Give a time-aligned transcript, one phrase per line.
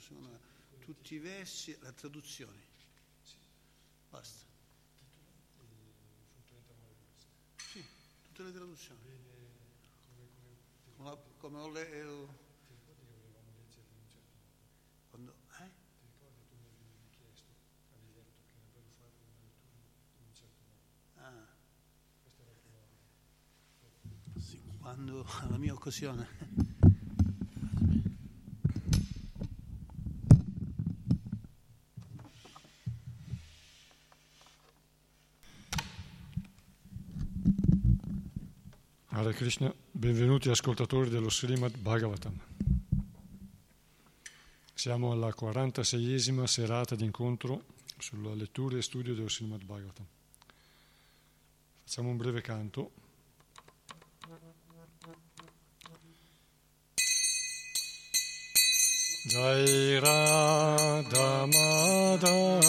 [0.00, 0.40] secondo me.
[0.80, 2.60] Tutti i versi, le traduzioni.
[4.08, 4.44] Basta.
[7.56, 7.84] Sì,
[8.22, 9.00] tutte le traduzioni.
[10.96, 12.38] Come, come ho letto.
[15.10, 15.70] Quando, eh?
[21.16, 21.46] Ah.
[24.78, 26.69] Quando alla mia occasione.
[39.12, 42.40] Hare Krishna, benvenuti ascoltatori dello Srimad Bhagavatam.
[44.72, 47.64] Siamo alla 46esima serata di incontro
[47.98, 50.06] sulla lettura e studio dello Srimad Bhagavatam.
[51.82, 52.92] Facciamo un breve canto.
[59.26, 62.60] Jai Radha Madhava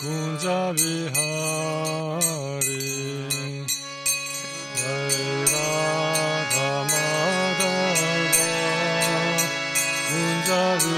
[0.00, 2.18] Kunja Vihari
[10.48, 10.97] the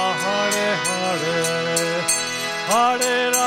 [2.71, 3.40] Hare Rama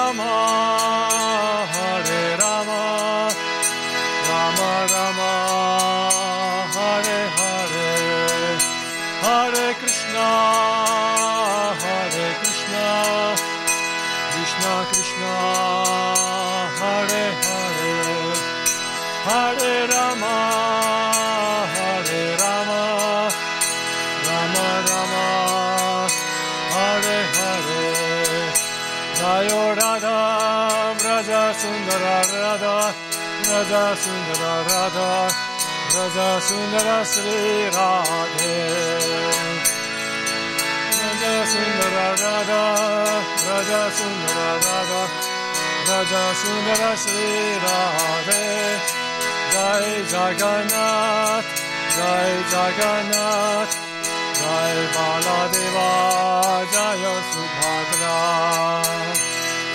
[36.15, 38.51] निज सुन्दर श्री राधे
[40.99, 41.23] रज
[41.53, 42.61] सुन्दर राधा
[43.47, 45.01] रज सुन्दर राधा
[45.89, 46.13] रज
[46.43, 48.47] सुन्दर श्री राधे
[49.55, 51.51] जय जगन्नाथ
[51.97, 53.77] जय जगन्नाथ
[54.39, 55.91] जय बालादेवा
[56.77, 58.17] जय सुभद्रा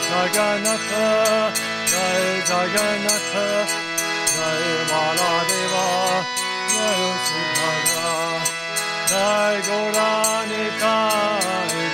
[0.07, 0.89] जगन्नाथ
[1.91, 3.88] जय जगन्नाथ
[4.91, 5.75] 마라데와
[6.73, 7.97] 나요스마라
[9.09, 10.85] 날 고라니까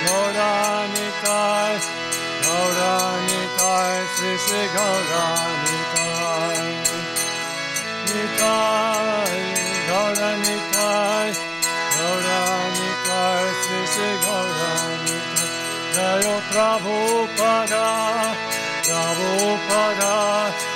[0.06, 1.26] 고라니까
[2.44, 3.60] 고라니까
[4.16, 5.98] 스시 고라니까
[8.06, 8.44] 니까
[9.88, 10.76] 고라니까
[11.96, 13.10] 고라니까
[13.62, 15.36] 스시 고라니까
[15.94, 17.74] 나요 프라부파다
[18.84, 20.75] 프라부파다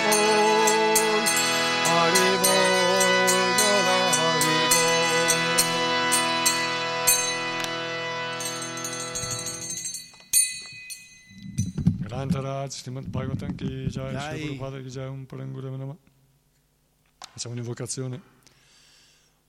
[12.21, 14.37] Grantaraj, Srimad Bhagavatam ki jai, Jai.
[14.37, 15.95] Shri Prabhupada ki jai, Om Parangurave Nama.
[17.33, 18.21] Facciamo un'invocazione.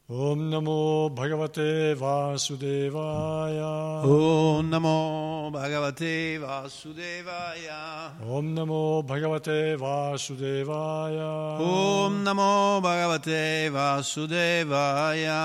[0.09, 4.07] Om Namo Bhagavate Vasudevaya.
[4.07, 8.11] Om Namo Bhagavate Vasudevaya.
[8.27, 11.61] Om Namo Bhagavate Vasudevaya.
[11.61, 15.41] Om Namo Bhagavate Vasudevaya.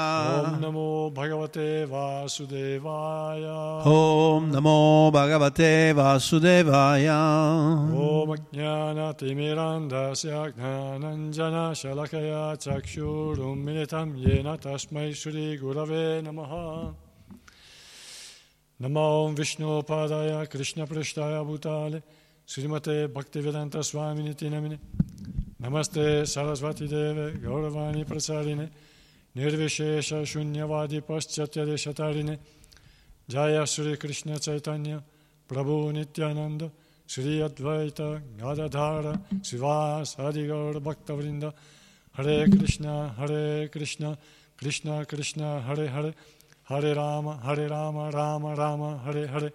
[0.46, 3.86] Om Namo Bhagavate Vasudevaya.
[3.86, 7.20] Om Namo Bhagavate Vasudevaya.
[7.94, 16.94] Om Jnana Timirandasya Jnananjana Shalakaya Chakshurum Militam Yena Tasmai Shri Gurave Namaha
[18.79, 22.03] Namo Vishnu Padaya Krishna Prishtaya Bhutale
[22.46, 24.77] Srimate Bhaktivedanta Swamini Tinamine
[25.60, 28.69] Namaste Sarasvati Deve Gauravani Prasarine
[29.36, 32.38] Nirvishesha Shunyavadi Paschatya Deshatarine
[33.27, 35.01] Jaya Sri Krishna Chaitanya
[35.50, 36.69] Prabhu Nityananda
[37.07, 41.51] Sri Advaita Gadadhara Sivas Harigaur Bhaktavrinda.
[42.15, 44.15] Hare Krishna Hare Krishna
[44.55, 46.13] Krishna Krishna Hare Hare
[46.70, 49.54] Hare Rama Hare Rama Rama Rama Hare Hare.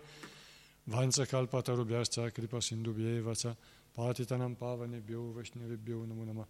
[0.89, 3.55] Vansakalpatarubhyascha Kripa Sindhubhyeva cha
[3.97, 6.47] Patitanam Pavanebhyo Vaishnavibhyo Namo Namah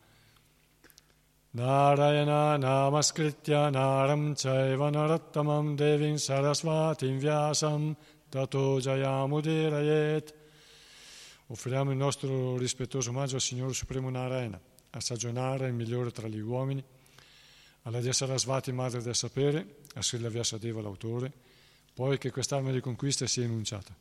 [1.54, 7.94] Narayana Namaskritya Naram Chaiva Narottamam Devin Sarasvatim Vyasam
[8.30, 10.32] Tato Jayamudirayet
[11.52, 16.38] Offriamo il nostro rispettoso omaggio al Signore Supremo Narayana, a Sagionara, il migliore tra gli
[16.38, 16.82] uomini,
[17.82, 21.32] alla Dea Sarasvati, Madre del Sapere, a Srila Vyasadeva, l'autore,
[21.94, 23.94] poi che quest'arma di conquista sia enunciata.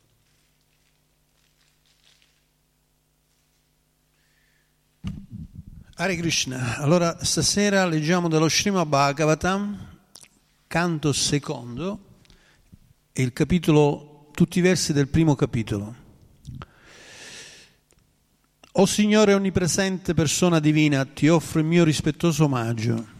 [5.95, 9.97] Hare Krishna, allora stasera leggiamo dallo Srimad Bhagavatam,
[10.65, 12.05] canto secondo,
[13.13, 15.95] il capitolo, tutti i versi del primo capitolo.
[18.75, 23.19] O Signore onnipresente, persona divina, ti offro il mio rispettoso omaggio.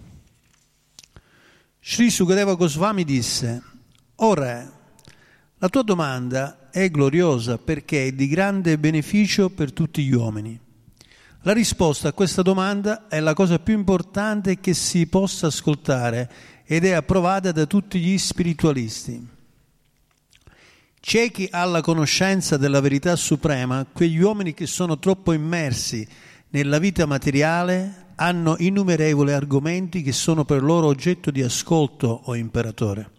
[1.83, 3.59] Sri Sukadeva Goswami disse,
[4.17, 4.71] O Re,
[5.57, 10.59] la tua domanda è gloriosa perché è di grande beneficio per tutti gli uomini.
[11.41, 16.31] La risposta a questa domanda è la cosa più importante che si possa ascoltare
[16.65, 19.27] ed è approvata da tutti gli spiritualisti.
[20.99, 26.07] Ciechi alla conoscenza della verità suprema, quegli uomini che sono troppo immersi
[26.49, 33.09] nella vita materiale hanno innumerevoli argomenti che sono per loro oggetto di ascolto o imperatore.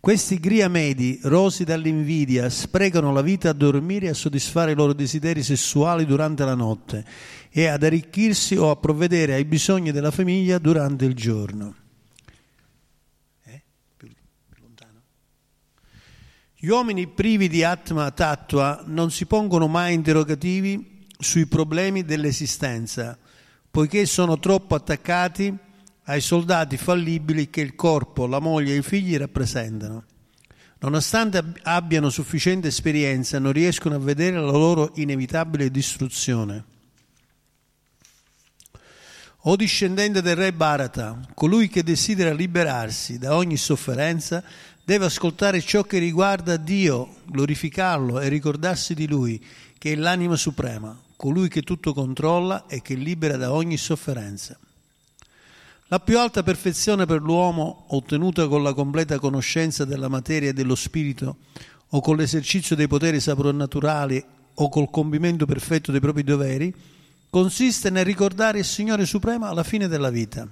[0.00, 5.42] Questi griamedi, rosi dall'invidia, sprecano la vita a dormire e a soddisfare i loro desideri
[5.42, 7.04] sessuali durante la notte
[7.48, 11.74] e ad arricchirsi o a provvedere ai bisogni della famiglia durante il giorno.
[16.60, 23.16] Gli uomini privi di Atma Tattva non si pongono mai interrogativi sui problemi dell'esistenza,
[23.70, 25.56] poiché sono troppo attaccati
[26.04, 30.04] ai soldati fallibili che il corpo, la moglie e i figli rappresentano.
[30.80, 36.64] Nonostante abbiano sufficiente esperienza, non riescono a vedere la loro inevitabile distruzione.
[39.42, 44.42] O discendente del re Bharata, colui che desidera liberarsi da ogni sofferenza,
[44.84, 49.44] deve ascoltare ciò che riguarda Dio, glorificarlo e ricordarsi di Lui,
[49.76, 54.56] che è l'anima suprema, colui che tutto controlla e che libera da ogni sofferenza.
[55.88, 60.76] La più alta perfezione per l'uomo, ottenuta con la completa conoscenza della materia e dello
[60.76, 61.38] spirito,
[61.88, 66.72] o con l'esercizio dei poteri soprannaturali, o col compimento perfetto dei propri doveri,
[67.28, 70.48] consiste nel ricordare il Signore Supremo alla fine della vita.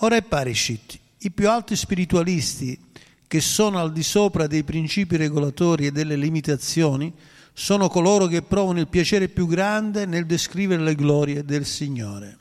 [0.00, 2.78] Ora è Parishit, i più alti spiritualisti
[3.26, 7.10] che sono al di sopra dei principi regolatori e delle limitazioni,
[7.58, 12.38] sono coloro che provano il piacere più grande nel descrivere le glorie del Signore.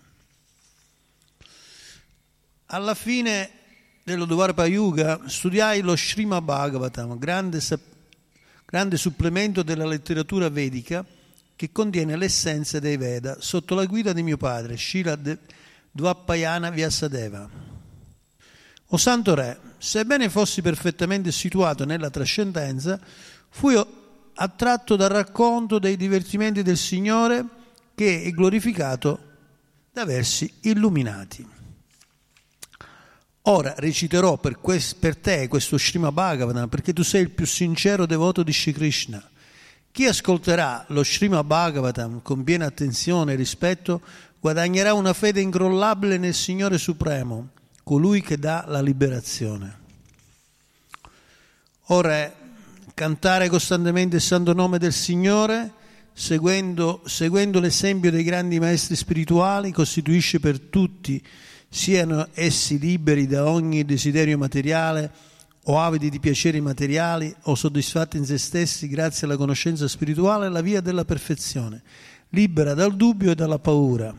[2.68, 3.50] Alla fine
[4.04, 7.60] dello Dvarpa Yuga studiai lo Srimad Bhagavatam, grande,
[8.64, 11.04] grande supplemento della letteratura vedica
[11.56, 15.18] che contiene l'essenza dei Veda sotto la guida di mio padre, Shila
[15.90, 17.50] Dvapayana Vyasadeva.
[18.90, 23.00] O Santo Re, sebbene fossi perfettamente situato nella trascendenza,
[23.50, 24.06] fui
[24.40, 27.46] attratto dal racconto dei divertimenti del Signore
[27.96, 29.20] che è glorificato
[29.92, 31.46] da versi illuminati.
[33.44, 38.06] Ora reciterò per, quest, per te questo Srimad Bhagavatam perché tu sei il più sincero
[38.06, 39.24] devoto di Shri Krishna.
[39.92, 44.02] Chi ascolterà lo Srimad Bhagavatam con piena attenzione e rispetto
[44.40, 47.50] guadagnerà una fede incrollabile nel Signore Supremo
[47.84, 49.80] colui che dà la liberazione.
[51.86, 52.32] Ora,
[52.98, 55.72] cantare costantemente il santo nome del Signore,
[56.14, 61.24] seguendo, seguendo l'esempio dei grandi maestri spirituali, costituisce per tutti,
[61.70, 65.12] siano essi liberi da ogni desiderio materiale
[65.66, 70.62] o avidi di piaceri materiali o soddisfatti in se stessi grazie alla conoscenza spirituale, la
[70.62, 71.84] via della perfezione,
[72.30, 74.12] libera dal dubbio e dalla paura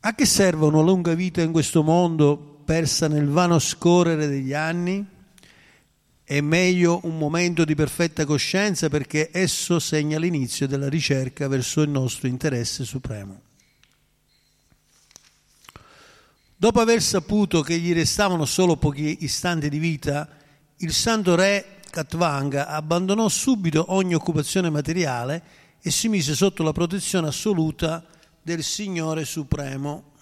[0.00, 5.04] a che serve una lunga vita in questo mondo persa nel vano scorrere degli anni?
[6.30, 11.88] È meglio un momento di perfetta coscienza perché esso segna l'inizio della ricerca verso il
[11.88, 13.40] nostro interesse supremo.
[16.54, 20.28] Dopo aver saputo che gli restavano solo pochi istanti di vita,
[20.76, 25.42] il santo re Katvanga abbandonò subito ogni occupazione materiale
[25.80, 28.04] e si mise sotto la protezione assoluta
[28.42, 30.12] del Signore Supremo.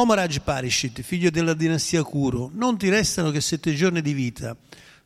[0.00, 4.56] O Maharaj Parishit, figlio della dinastia Kuru, non ti restano che sette giorni di vita,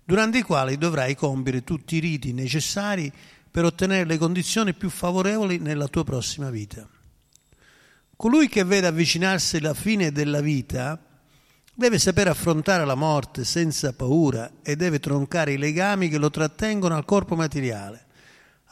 [0.05, 3.11] durante i quali dovrai compiere tutti i riti necessari
[3.51, 6.87] per ottenere le condizioni più favorevoli nella tua prossima vita.
[8.15, 11.03] Colui che vede avvicinarsi la fine della vita
[11.73, 16.95] deve sapere affrontare la morte senza paura e deve troncare i legami che lo trattengono
[16.95, 18.09] al corpo materiale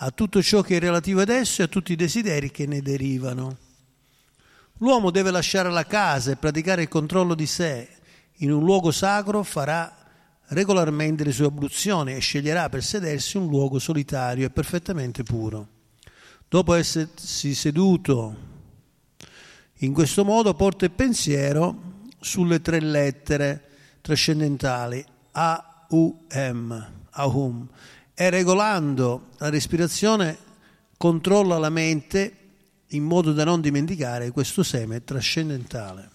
[0.02, 2.82] a tutto ciò che è relativo ad esso e a tutti i desideri che ne
[2.82, 3.68] derivano.
[4.82, 7.88] L'uomo deve lasciare la casa e praticare il controllo di sé.
[8.36, 9.94] In un luogo sacro farà
[10.48, 15.68] regolarmente le sue abluzioni e sceglierà per sedersi un luogo solitario e perfettamente puro.
[16.48, 18.48] Dopo essersi seduto
[19.82, 23.68] in questo modo, porta il pensiero sulle tre lettere
[24.00, 27.68] trascendentali A, U, M, Ahum,
[28.14, 30.36] e regolando la respirazione
[30.96, 32.34] controlla la mente
[32.90, 36.10] in modo da non dimenticare questo seme trascendentale.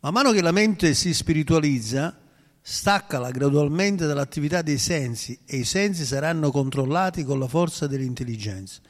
[0.00, 2.18] Man mano che la mente si spiritualizza,
[2.60, 8.80] staccala gradualmente dall'attività dei sensi e i sensi saranno controllati con la forza dell'intelligenza.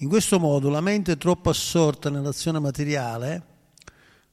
[0.00, 3.42] In questo modo la mente troppo assorta nell'azione materiale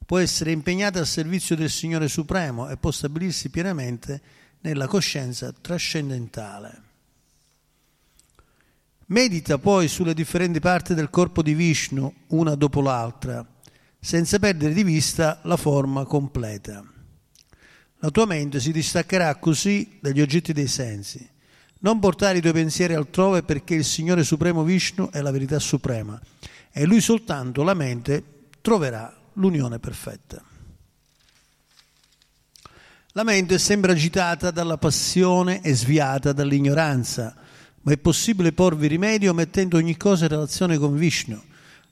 [0.06, 4.22] può essere impegnata al servizio del Signore Supremo e può stabilirsi pienamente
[4.62, 6.85] nella coscienza trascendentale.
[9.08, 13.46] Medita poi sulle differenti parti del corpo di Vishnu, una dopo l'altra,
[14.00, 16.84] senza perdere di vista la forma completa.
[18.00, 21.30] La tua mente si distaccherà così dagli oggetti dei sensi.
[21.82, 26.20] Non portare i tuoi pensieri altrove perché il Signore Supremo Vishnu è la verità suprema
[26.72, 28.24] e Lui soltanto, la mente,
[28.60, 30.44] troverà l'unione perfetta.
[33.12, 37.36] La mente sembra agitata dalla passione e sviata dall'ignoranza
[37.86, 41.39] ma è possibile porvi rimedio mettendo ogni cosa in relazione con Vishnu.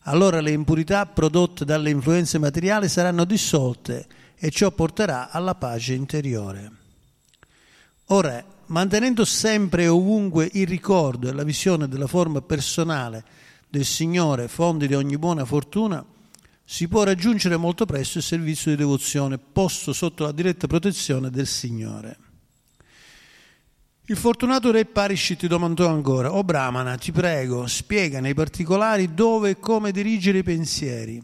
[0.05, 6.71] Allora le impurità prodotte dalle influenze materiali saranno dissolte e ciò porterà alla pace interiore.
[8.07, 13.23] Ora, mantenendo sempre e ovunque il ricordo e la visione della forma personale
[13.69, 16.03] del Signore, fonte di ogni buona fortuna,
[16.65, 21.47] si può raggiungere molto presto il servizio di devozione posto sotto la diretta protezione del
[21.47, 22.17] Signore.
[24.07, 29.60] Il fortunato re Parishit domandò ancora, o Brahmana, ti prego, spiega nei particolari dove e
[29.60, 31.24] come dirigere i pensieri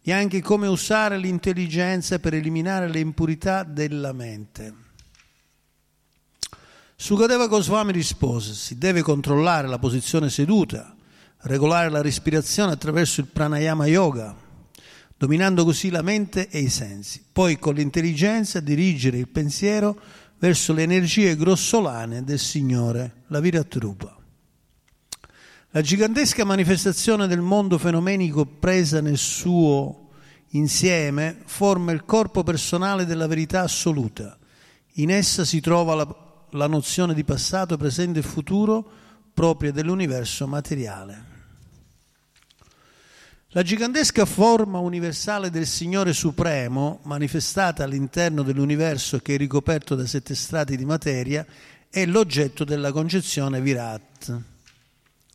[0.00, 4.74] e anche come usare l'intelligenza per eliminare le impurità della mente.
[6.94, 10.94] Sukadeva Goswami rispose, si deve controllare la posizione seduta,
[11.38, 14.36] regolare la respirazione attraverso il pranayama yoga,
[15.16, 20.00] dominando così la mente e i sensi, poi con l'intelligenza dirigere il pensiero
[20.40, 24.16] verso le energie grossolane del Signore, la Viratrupa.
[25.72, 30.08] La gigantesca manifestazione del mondo fenomenico presa nel suo
[30.52, 34.36] insieme forma il corpo personale della verità assoluta.
[34.94, 36.16] In essa si trova la,
[36.52, 38.84] la nozione di passato, presente e futuro
[39.32, 41.29] propria dell'universo materiale.
[43.52, 50.36] La gigantesca forma universale del Signore Supremo, manifestata all'interno dell'universo che è ricoperto da sette
[50.36, 51.44] strati di materia,
[51.90, 54.40] è l'oggetto della concezione Virat.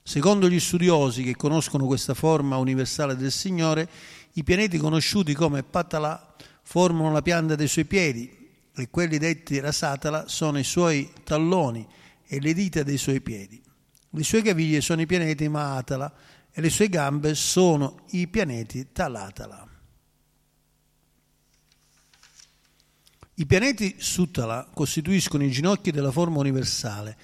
[0.01, 3.89] Secondo gli studiosi che conoscono questa forma universale del Signore,
[4.35, 8.31] i pianeti conosciuti come Patala formano la pianta dei suoi piedi
[8.73, 11.85] e quelli detti Rasatala sono i suoi talloni
[12.25, 13.61] e le dita dei suoi piedi.
[14.11, 16.13] Le sue caviglie sono i pianeti Mahatala,
[16.57, 19.67] e le sue gambe sono i pianeti Talatala.
[23.33, 27.17] I pianeti Suttala costituiscono i ginocchi della forma universale,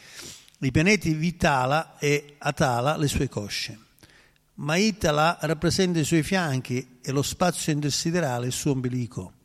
[0.59, 3.79] i pianeti Vitala e Atala le sue cosce.
[4.55, 9.35] Maitala rappresenta i suoi fianchi e lo spazio intersiderale il suo ombelico.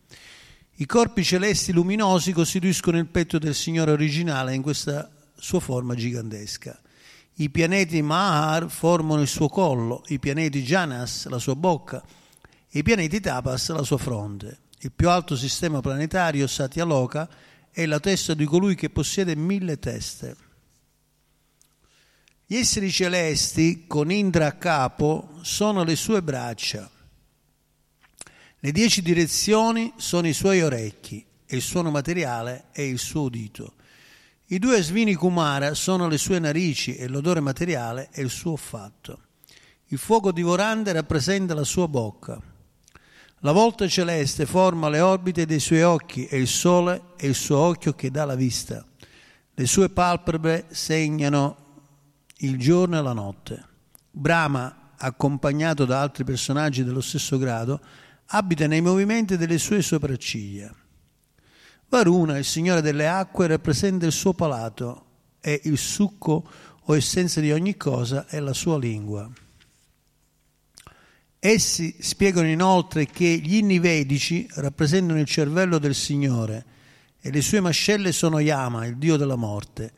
[0.78, 6.80] I corpi celesti luminosi costituiscono il petto del Signore originale in questa sua forma gigantesca.
[7.38, 12.02] I pianeti Mahar formano il suo collo, i pianeti Janas la sua bocca
[12.68, 14.60] e i pianeti Tapas la sua fronte.
[14.78, 17.28] Il più alto sistema planetario, Satyaloka,
[17.70, 20.36] è la testa di colui che possiede mille teste.
[22.46, 26.90] Gli esseri celesti, con Indra a capo, sono le sue braccia.
[28.58, 33.74] Le dieci direzioni sono i suoi orecchi e il suono materiale è il suo udito.
[34.48, 39.22] I due Svini Kumara sono le sue narici e l'odore materiale è il suo fatto.
[39.86, 42.40] Il fuoco divorante rappresenta la sua bocca.
[43.40, 47.58] La volta celeste forma le orbite dei suoi occhi e il sole è il suo
[47.58, 48.86] occhio che dà la vista.
[49.52, 51.56] Le sue palpebre segnano
[52.38, 53.64] il giorno e la notte.
[54.12, 57.80] Brahma, accompagnato da altri personaggi dello stesso grado,
[58.26, 60.72] abita nei movimenti delle sue sopracciglia.
[61.88, 65.04] Varuna, il Signore delle acque, rappresenta il suo palato
[65.40, 66.44] e il succo
[66.88, 69.30] o essenza di ogni cosa è la sua lingua.
[71.38, 76.64] Essi spiegano inoltre che gli inni vedici rappresentano il cervello del Signore
[77.20, 79.92] e le sue mascelle sono Yama, il dio della morte,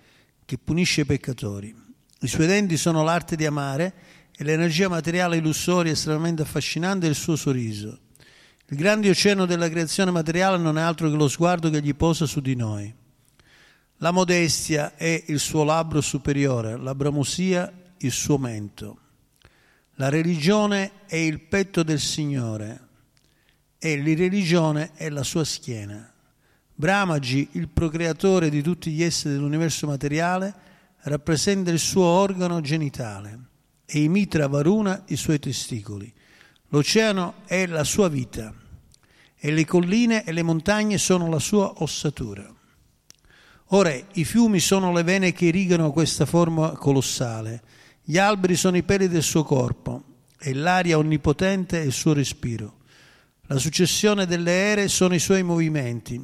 [0.44, 1.74] che punisce i peccatori.
[2.20, 3.94] I suoi denti sono l'arte di amare
[4.36, 7.98] e l'energia materiale illusoria estremamente affascinante è il suo sorriso.
[8.70, 12.26] Il grande oceano della creazione materiale non è altro che lo sguardo che gli posa
[12.26, 12.94] su di noi.
[13.96, 18.98] La modestia è il suo labbro superiore, la bramosia il suo mento.
[19.94, 22.88] La religione è il petto del Signore
[23.78, 26.12] e l'irreligione è la sua schiena.
[26.74, 30.54] Brahmaji, il procreatore di tutti gli esseri dell'universo materiale,
[31.04, 33.46] rappresenta il suo organo genitale
[33.86, 36.12] e i Mitra Varuna i suoi testicoli.
[36.68, 38.52] L'oceano è la sua vita
[39.36, 42.52] e le colline e le montagne sono la sua ossatura.
[43.72, 47.62] Ora, i fiumi sono le vene che irrigano questa forma colossale,
[48.02, 50.02] gli alberi sono i peli del suo corpo
[50.38, 52.78] e l'aria onnipotente è il suo respiro.
[53.42, 56.22] La successione delle ere sono i suoi movimenti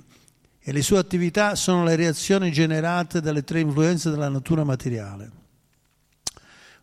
[0.61, 5.31] e le sue attività sono le reazioni generate dalle tre influenze della natura materiale.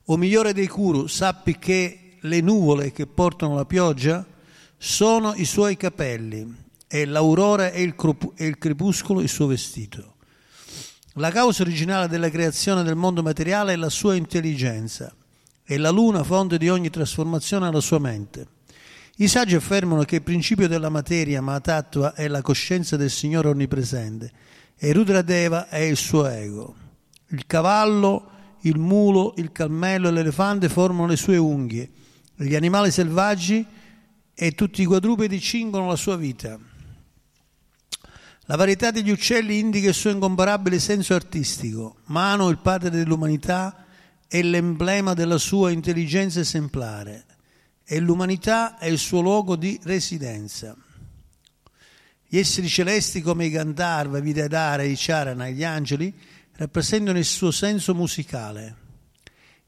[0.06, 4.26] O migliore dei Kuru, sappi che le nuvole che portano la pioggia
[4.78, 10.16] sono i suoi capelli e l'aurora e il, crepuscolo il suo vestito.
[11.16, 15.14] La causa originale della creazione del mondo materiale è la sua intelligenza
[15.64, 18.48] e la luna, fonte di ogni trasformazione, è la sua mente.
[19.18, 24.32] I saggi affermano che il principio della materia, Mahatattva, è la coscienza del Signore onnipresente
[24.78, 26.76] e Rudradeva è il suo ego.
[27.28, 28.30] Il cavallo,
[28.62, 31.90] il mulo, il cammello e l'elefante formano le sue unghie
[32.44, 33.66] gli animali selvaggi
[34.34, 36.58] e tutti i quadrupedi cingono la sua vita.
[38.46, 41.98] La varietà degli uccelli indica il suo incomparabile senso artistico.
[42.06, 43.86] Mano, il padre dell'umanità,
[44.28, 47.26] è l'emblema della sua intelligenza esemplare
[47.86, 50.76] e l'umanità è il suo luogo di residenza.
[52.28, 56.14] Gli esseri celesti come i Gandharva, i Vidadara, i Charana gli angeli
[56.54, 58.81] rappresentano il suo senso musicale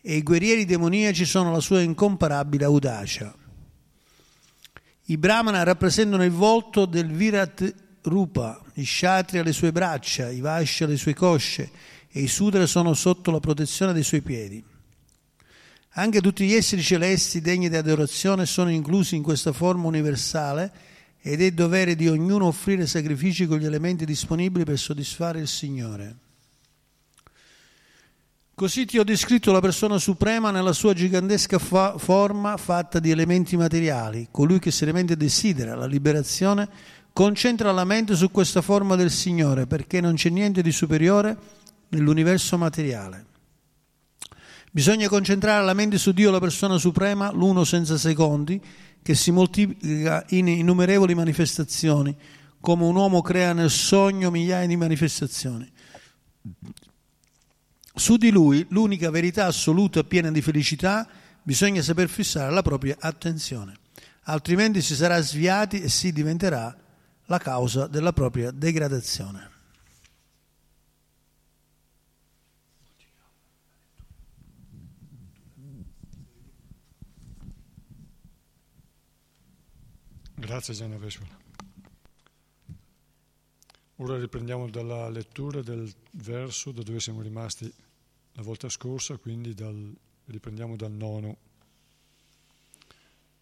[0.05, 3.33] e i guerrieri demoniaci sono la sua incomparabile audacia.
[5.05, 10.87] I Brahmana rappresentano il volto del Virat Rupa, i Kshatriya le sue braccia, i Vaishya
[10.87, 11.71] le sue cosce
[12.11, 14.61] e i Sudra sono sotto la protezione dei suoi piedi.
[15.95, 20.71] Anche tutti gli esseri celesti degni di adorazione sono inclusi in questa forma universale
[21.21, 26.22] ed è dovere di ognuno offrire sacrifici con gli elementi disponibili per soddisfare il Signore.
[28.55, 33.57] Così ti ho descritto la persona suprema nella sua gigantesca fa- forma fatta di elementi
[33.57, 34.27] materiali.
[34.29, 36.69] Colui che seriamente desidera la liberazione
[37.11, 41.35] concentra la mente su questa forma del Signore perché non c'è niente di superiore
[41.89, 43.25] nell'universo materiale.
[44.71, 48.61] Bisogna concentrare la mente su Dio, la persona suprema, l'uno senza secondi,
[49.01, 52.15] che si moltiplica in innumerevoli manifestazioni,
[52.59, 55.71] come un uomo crea nel sogno migliaia di manifestazioni.
[57.95, 61.07] Su di lui, l'unica verità assoluta e piena di felicità,
[61.43, 63.77] bisogna saper fissare la propria attenzione,
[64.23, 66.75] altrimenti si sarà sviati e si diventerà
[67.25, 69.51] la causa della propria degradazione.
[80.35, 81.42] Grazie Genovesula.
[84.03, 87.73] Ora riprendiamo dalla lettura del verso da dove siamo rimasti
[88.33, 91.37] la volta scorsa, quindi dal, riprendiamo dal nono,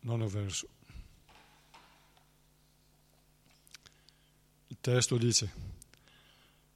[0.01, 0.67] nono verso.
[4.67, 5.51] Il testo dice,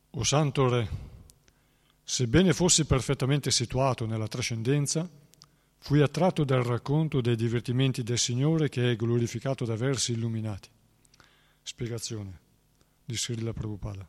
[0.10, 0.90] O Santo Re,
[2.04, 5.08] sebbene fossi perfettamente situato nella trascendenza,
[5.78, 10.70] fui attratto dal racconto dei divertimenti del Signore che è glorificato da versi illuminati.
[11.62, 12.45] Spiegazione
[13.06, 14.08] di Srila Prabhupada.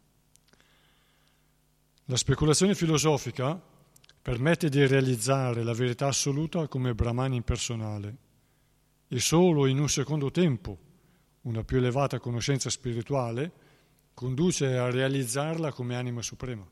[2.07, 3.61] La speculazione filosofica
[4.23, 8.17] permette di realizzare la verità assoluta come Brahman impersonale
[9.09, 10.79] e solo in un secondo tempo
[11.43, 13.53] una più elevata conoscenza spirituale
[14.15, 16.67] conduce a realizzarla come anima suprema.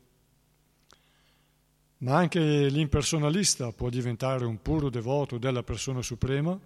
[1.99, 6.59] Ma anche l'impersonalista può diventare un puro devoto della persona suprema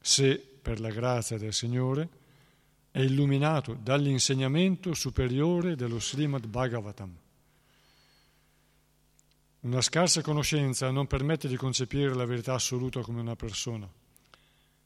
[0.00, 2.08] se, per la grazia del Signore,
[2.90, 7.16] è illuminato dall'insegnamento superiore dello Srimad Bhagavatam.
[9.60, 13.88] Una scarsa conoscenza non permette di concepire la verità assoluta come una persona.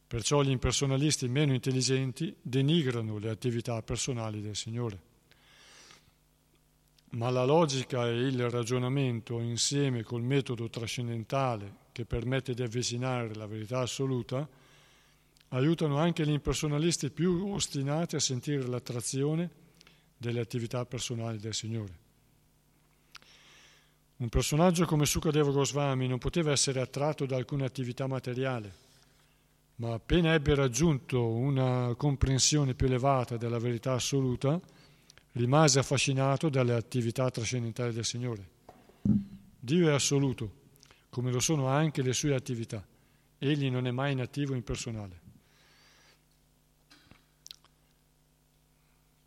[0.07, 5.13] Perciò gli impersonalisti meno intelligenti denigrano le attività personali del Signore.
[7.11, 13.47] Ma la logica e il ragionamento insieme col metodo trascendentale che permette di avvicinare la
[13.47, 14.47] verità assoluta
[15.55, 19.51] aiutano anche gli impersonalisti più ostinati a sentire l'attrazione
[20.17, 22.03] delle attività personali del Signore.
[24.17, 28.83] Un personaggio come Sukadeva Goswami non poteva essere attratto da alcuna attività materiale,
[29.77, 34.61] ma appena ebbe raggiunto una comprensione più elevata della verità assoluta,
[35.33, 38.49] rimase affascinato dalle attività trascendentali del Signore.
[39.59, 40.63] Dio è assoluto,
[41.11, 42.85] come lo sono anche le sue attività.
[43.39, 45.24] Egli non è mai inattivo impersonale.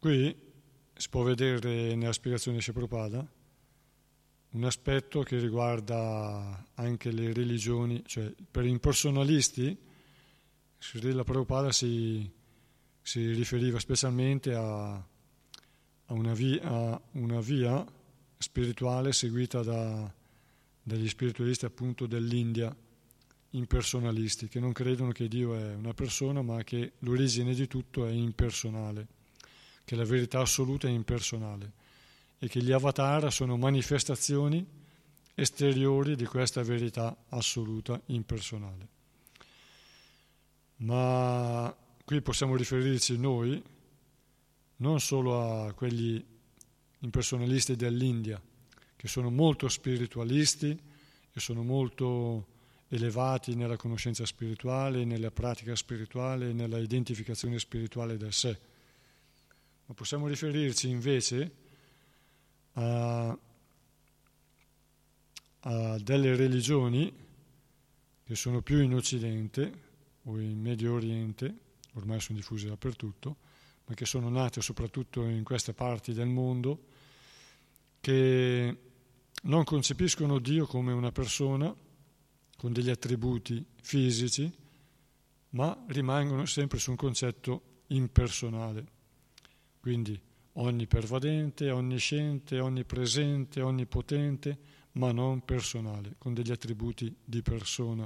[0.08, 0.34] Qui
[0.96, 3.30] si può vedere nella spiegazione di Prabhupada
[4.52, 9.78] un aspetto che riguarda anche le religioni, cioè per i impersonalisti
[10.80, 12.26] Srila Prabhupada si,
[13.02, 17.86] si riferiva specialmente a, a, una via, a, una via,
[18.38, 20.10] spirituale seguita da,
[20.84, 22.74] dagli spiritualisti appunto dell'India,
[23.50, 28.12] impersonalisti, che non credono che Dio è una persona ma che l'origine di tutto è
[28.12, 29.16] impersonale,
[29.88, 31.72] che la verità assoluta è impersonale
[32.40, 34.68] e che gli avatar sono manifestazioni
[35.34, 38.88] esteriori di questa verità assoluta impersonale.
[40.80, 41.74] Ma
[42.04, 43.64] qui possiamo riferirci noi
[44.76, 46.22] non solo a quegli
[47.00, 48.42] impersonalisti dell'India,
[48.94, 50.78] che sono molto spiritualisti
[51.32, 52.46] e sono molto
[52.90, 58.67] elevati nella conoscenza spirituale, nella pratica spirituale, nella identificazione spirituale del sé.
[59.88, 61.52] Ma possiamo riferirci invece
[62.74, 63.38] a,
[65.60, 67.26] a delle religioni
[68.24, 69.86] che sono più in Occidente
[70.24, 71.56] o in Medio Oriente,
[71.94, 73.38] ormai sono diffuse dappertutto,
[73.86, 76.84] ma che sono nate soprattutto in queste parti del mondo,
[78.02, 78.78] che
[79.44, 81.74] non concepiscono Dio come una persona
[82.58, 84.52] con degli attributi fisici,
[85.52, 88.97] ma rimangono sempre su un concetto impersonale.
[89.88, 90.20] Quindi
[90.52, 94.58] onnipervadente, onnisciente, onnipresente, onnipotente,
[94.94, 98.06] ma non personale, con degli attributi di persona.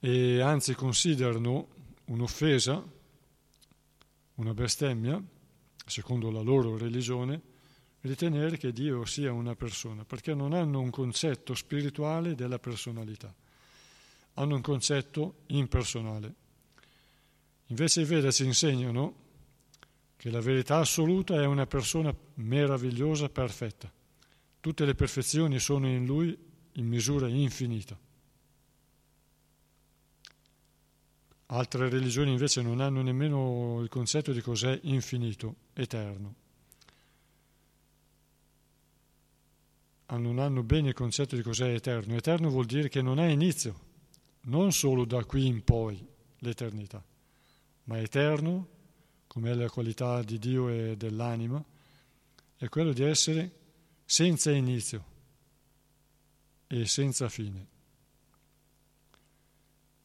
[0.00, 1.68] E anzi considerano
[2.06, 2.82] un'offesa,
[4.36, 5.22] una bestemmia,
[5.84, 7.42] secondo la loro religione,
[8.00, 13.34] ritenere che Dio sia una persona, perché non hanno un concetto spirituale della personalità,
[14.32, 16.34] hanno un concetto impersonale.
[17.66, 19.26] Invece i Veda ci insegnano
[20.18, 23.90] che la verità assoluta è una persona meravigliosa, perfetta.
[24.58, 26.36] Tutte le perfezioni sono in lui
[26.72, 27.96] in misura infinita.
[31.46, 36.34] Altre religioni invece non hanno nemmeno il concetto di cos'è infinito, eterno.
[40.16, 42.16] non hanno bene il concetto di cos'è eterno.
[42.16, 43.78] Eterno vuol dire che non ha inizio,
[44.46, 46.04] non solo da qui in poi
[46.38, 47.04] l'eternità,
[47.84, 48.77] ma eterno,
[49.28, 51.64] come è la qualità di Dio e dell'anima,
[52.56, 53.52] è quello di essere
[54.04, 55.04] senza inizio
[56.66, 57.66] e senza fine.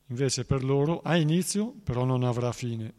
[0.07, 2.93] Invece per loro ha inizio, però non avrà fine.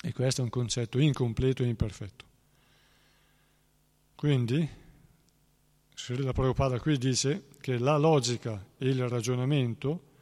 [0.00, 2.24] E questo è un concetto incompleto e imperfetto.
[4.14, 4.68] Quindi,
[5.94, 10.12] Srila Prabhupada qui dice che la logica e il ragionamento,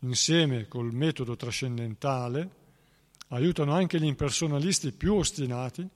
[0.00, 2.61] insieme col metodo trascendentale,
[3.32, 5.86] aiutano anche gli impersonalisti più ostinati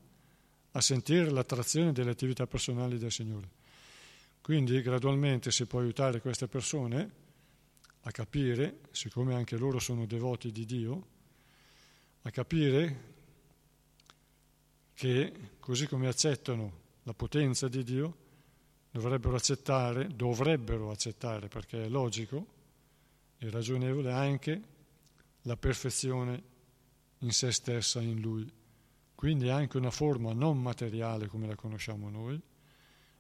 [0.72, 3.48] a sentire l'attrazione delle attività personali del Signore.
[4.40, 7.24] Quindi gradualmente si può aiutare queste persone
[8.00, 11.06] a capire, siccome anche loro sono devoti di Dio,
[12.22, 13.14] a capire
[14.94, 18.16] che così come accettano la potenza di Dio,
[18.90, 22.46] dovrebbero accettare, dovrebbero accettare, perché è logico
[23.38, 24.62] e ragionevole, anche
[25.42, 26.54] la perfezione
[27.18, 28.50] in se stessa, in Lui.
[29.14, 32.40] Quindi anche una forma non materiale come la conosciamo noi,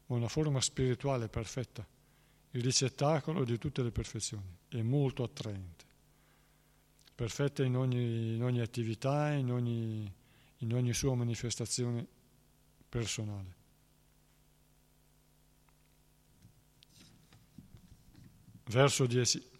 [0.06, 1.86] ma una forma spirituale perfetta,
[2.50, 5.84] il ricettacolo di tutte le perfezioni, è molto attraente,
[7.14, 10.12] perfetta in ogni, in ogni attività, in ogni,
[10.58, 12.06] in ogni sua manifestazione
[12.88, 13.54] personale.
[18.68, 19.54] Verso 10.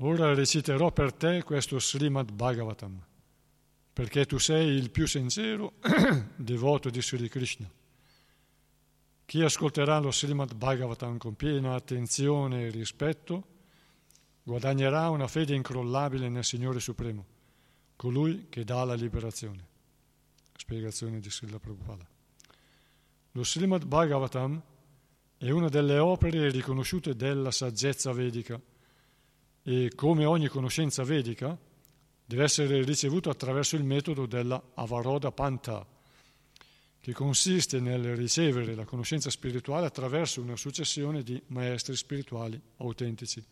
[0.00, 3.04] Ora reciterò per te questo Srimad Bhagavatam,
[3.92, 5.72] perché tu sei il più sincero
[6.36, 7.68] devoto di Sri Krishna.
[9.24, 13.56] Chi ascolterà lo Srimad Bhagavatam con piena attenzione e rispetto
[14.44, 17.26] guadagnerà una fede incrollabile nel Signore Supremo,
[17.96, 19.66] colui che dà la liberazione.
[20.56, 22.06] Spiegazione di Srila Prabhupada.
[23.32, 24.62] Lo Srimad Bhagavatam
[25.38, 28.60] è una delle opere riconosciute della saggezza vedica
[29.62, 31.56] e come ogni conoscenza vedica
[32.24, 35.86] deve essere ricevuto attraverso il metodo della Avaroda Panta,
[37.00, 43.42] che consiste nel ricevere la conoscenza spirituale attraverso una successione di maestri spirituali autentici.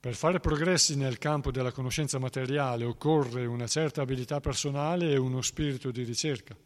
[0.00, 5.42] Per fare progressi nel campo della conoscenza materiale occorre una certa abilità personale e uno
[5.42, 6.56] spirito di ricerca.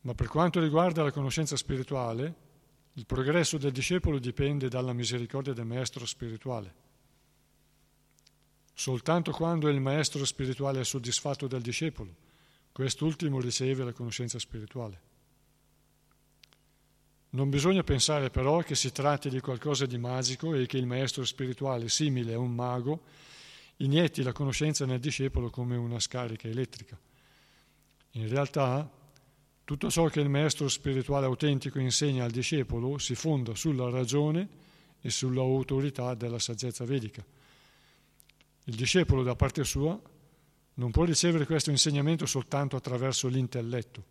[0.00, 2.34] Ma per quanto riguarda la conoscenza spirituale,
[2.98, 6.74] il progresso del discepolo dipende dalla misericordia del maestro spirituale.
[8.74, 12.12] Soltanto quando il maestro spirituale è soddisfatto del discepolo,
[12.72, 15.00] quest'ultimo riceve la conoscenza spirituale.
[17.30, 21.24] Non bisogna pensare però che si tratti di qualcosa di magico e che il maestro
[21.24, 23.02] spirituale, simile a un mago,
[23.76, 26.98] inietti la conoscenza nel discepolo come una scarica elettrica.
[28.12, 28.90] In realtà,
[29.68, 34.48] tutto ciò che il maestro spirituale autentico insegna al discepolo si fonda sulla ragione
[35.02, 37.22] e sull'autorità della saggezza vedica
[38.68, 39.98] il discepolo da parte sua
[40.74, 44.04] non può ricevere questo insegnamento soltanto attraverso l'intelletto,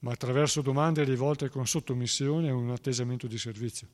[0.00, 3.86] ma attraverso domande rivolte con sottomissione e un attesamento di servizio.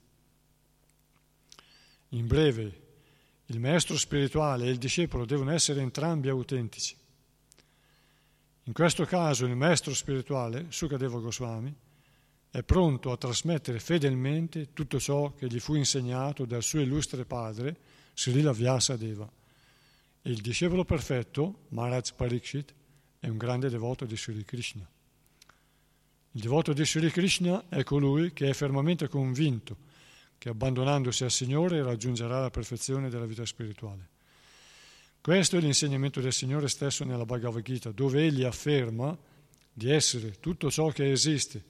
[2.11, 2.83] In breve,
[3.47, 6.97] il maestro spirituale e il discepolo devono essere entrambi autentici.
[8.69, 11.75] In questo caso il maestro spirituale, Sukadeva Goswami,
[12.51, 17.79] è pronto a trasmettere fedelmente tutto ciò che gli fu insegnato dal suo illustre padre,
[18.13, 19.27] Srila Vyasadeva.
[20.21, 22.75] Il discepolo perfetto, Maharaj Pariksit,
[23.19, 24.87] è un grande devoto di Sri Krishna.
[26.33, 29.79] Il devoto di Sri Krishna è colui che è fermamente convinto
[30.37, 34.17] che abbandonandosi al Signore raggiungerà la perfezione della vita spirituale.
[35.29, 39.15] Questo è l'insegnamento del Signore stesso nella Bhagavad Gita, dove egli afferma
[39.71, 41.65] di essere tutto ciò che esiste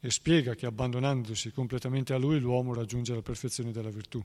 [0.00, 4.24] e spiega che abbandonandosi completamente a Lui l'uomo raggiunge la perfezione della virtù.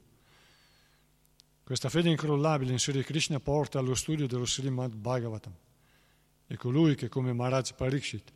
[1.65, 5.55] Questa fede incrollabile in Sri Krishna porta allo studio dello Srimad Bhagavatam
[6.47, 8.31] e colui che come Maharaj Pariksit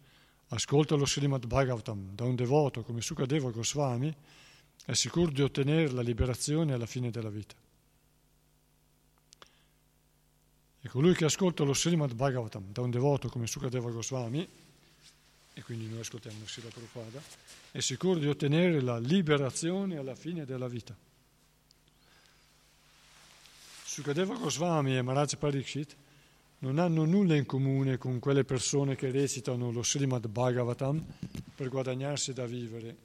[0.50, 4.14] ascolta lo Srimad Bhagavatam da un devoto come Sukadeva Goswami
[4.84, 7.56] è sicuro di ottenere la liberazione alla fine della vita.
[10.82, 14.48] E colui che ascolta lo Srimad Bhagavatam da un devoto come Sukadeva Goswami,
[15.54, 17.22] e quindi noi ascoltiamo Srila Prabhupada,
[17.72, 20.96] è sicuro di ottenere la liberazione alla fine della vita.
[23.84, 25.96] Sukadeva Goswami e Maharaj Pariksit
[26.60, 31.06] non hanno nulla in comune con quelle persone che recitano lo Srimad Bhagavatam
[31.56, 32.96] per guadagnarsi da vivere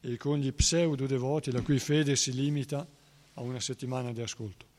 [0.00, 2.86] e con gli pseudo devoti la cui fede si limita
[3.34, 4.72] a una settimana di ascolto.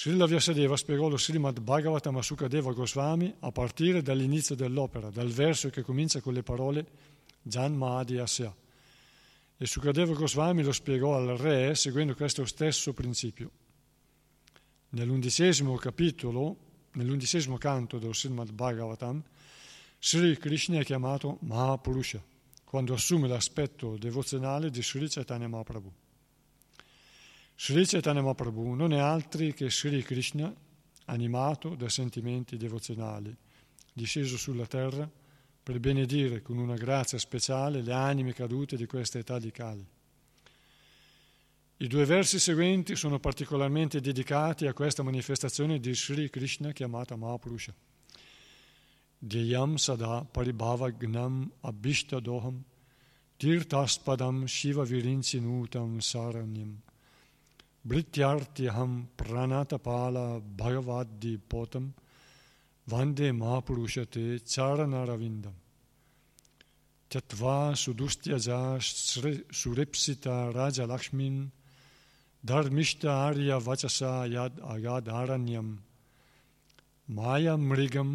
[0.00, 5.70] Srila Vyasadeva spiegò lo Srimad Bhagavatam a Sukadeva Goswami a partire dall'inizio dell'opera, dal verso
[5.70, 6.86] che comincia con le parole
[7.42, 8.54] Jan Mahadi Asya.
[9.56, 13.50] E Sukadeva Goswami lo spiegò al re seguendo questo stesso principio.
[14.90, 16.56] Nell'undicesimo capitolo,
[16.92, 19.20] nell'undicesimo canto dello Srimad Bhagavatam,
[19.98, 22.22] Sri Krishna è chiamato Mahapurusha,
[22.62, 25.92] quando assume l'aspetto devozionale di Sri Chaitanya Mahaprabhu.
[27.60, 30.54] Sri Chaitanya Mahaprabhu non è altri che Sri Krishna,
[31.06, 33.36] animato da sentimenti devozionali,
[33.92, 35.10] disceso sulla terra
[35.60, 39.84] per benedire con una grazia speciale le anime cadute di questa età di Kali.
[41.78, 47.74] I due versi seguenti sono particolarmente dedicati a questa manifestazione di Sri Krishna chiamata Mahapurusha.
[49.18, 52.62] Dhyam sada paribhavagnam abhishtadoham
[53.36, 56.86] tirtaspadam shiva virinchinutam saranyam
[57.88, 61.84] भृत्यार्थ्यहं प्राणातपालभगवाद्दिपोतं
[62.92, 65.54] वंदे महापुरुषते चारणरविन्दं
[67.10, 68.60] त्यक्त्वा सुदुष्ट्यजा
[69.60, 71.36] सुरेप्सिता राजलक्ष्मीं,
[72.44, 75.68] धर्मिष्ठार्यवचसा यद् अगाधारण्यं
[77.16, 78.10] मायामृगं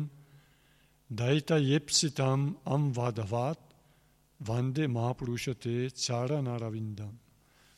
[1.19, 3.69] दैतयेप्सिताम् अं वाधवात्
[4.49, 7.22] वंदे महापुरुषते चारणरविन्दम्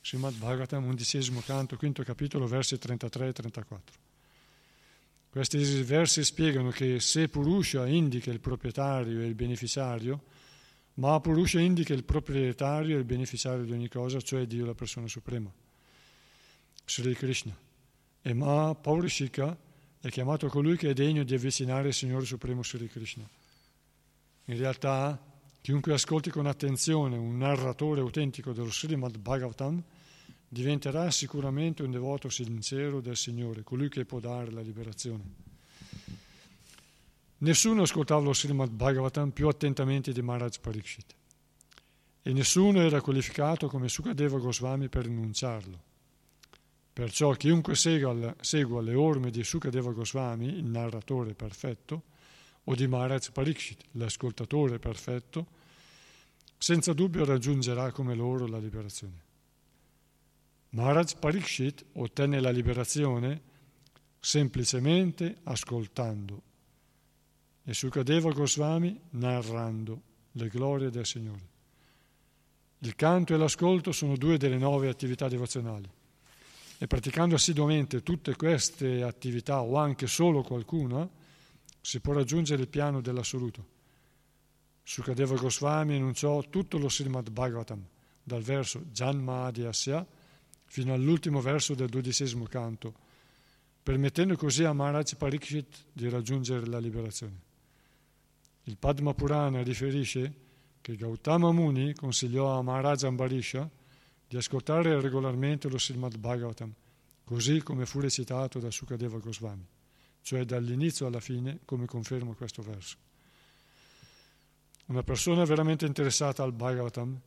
[0.05, 3.95] Srimad Bhagavatam, undicesimo canto, quinto capitolo, versi 33 e 34.
[5.31, 10.21] Questi versi spiegano che se Purusha indica il proprietario e il beneficiario,
[10.93, 15.51] Mahapurusha indica il proprietario e il beneficiario di ogni cosa, cioè Dio, la persona suprema.
[16.85, 17.57] Sri Krishna.
[18.21, 19.57] E Mahapaurishika
[19.99, 23.27] è chiamato colui che è degno di avvicinare il Signore Supremo Sri Krishna.
[24.45, 25.19] In realtà,
[25.61, 29.83] chiunque ascolti con attenzione un narratore autentico dello Srimad Bhagavatam
[30.47, 35.23] diventerà sicuramente un devoto sincero del Signore, colui che può dare la liberazione.
[37.37, 41.13] Nessuno ascoltava lo Srimad Bhagavatam più attentamente di Maharaj Pariksit
[42.27, 45.83] e nessuno era qualificato come Sukadeva Goswami per rinunciarlo.
[46.91, 52.03] Perciò chiunque segua, le orme di Sukadeva Goswami, il narratore perfetto,
[52.63, 55.45] o di Maharaj Parikshit, l'ascoltatore perfetto,
[56.57, 59.24] senza dubbio raggiungerà come loro la liberazione.
[60.75, 63.41] Maharaj Parikshit ottenne la liberazione
[64.19, 66.41] semplicemente ascoltando
[67.63, 70.01] e Sukadeva Goswami narrando
[70.33, 71.47] le glorie del Signore.
[72.79, 75.89] Il canto e l'ascolto sono due delle nove attività devozionali
[76.77, 81.09] e praticando assiduamente tutte queste attività o anche solo qualcuna
[81.79, 83.65] si può raggiungere il piano dell'assoluto.
[84.83, 87.81] Sukadeva Goswami enunciò tutto lo Srimad Bhagavatam,
[88.21, 90.23] dal verso Janmadhyasya
[90.65, 92.93] fino all'ultimo verso del dodicesimo canto,
[93.81, 97.39] permettendo così a Maharaj Parikshit di raggiungere la liberazione.
[98.63, 100.33] Il Padma Purana riferisce
[100.81, 103.69] che Gautama Muni consigliò a Maharaj Ambarisha
[104.27, 106.73] di ascoltare regolarmente lo Srimad Bhagavatam,
[107.23, 109.65] così come fu recitato da Sukadeva Goswami,
[110.21, 112.97] cioè dall'inizio alla fine, come conferma questo verso.
[114.87, 117.19] Una persona veramente interessata al Bhagavatam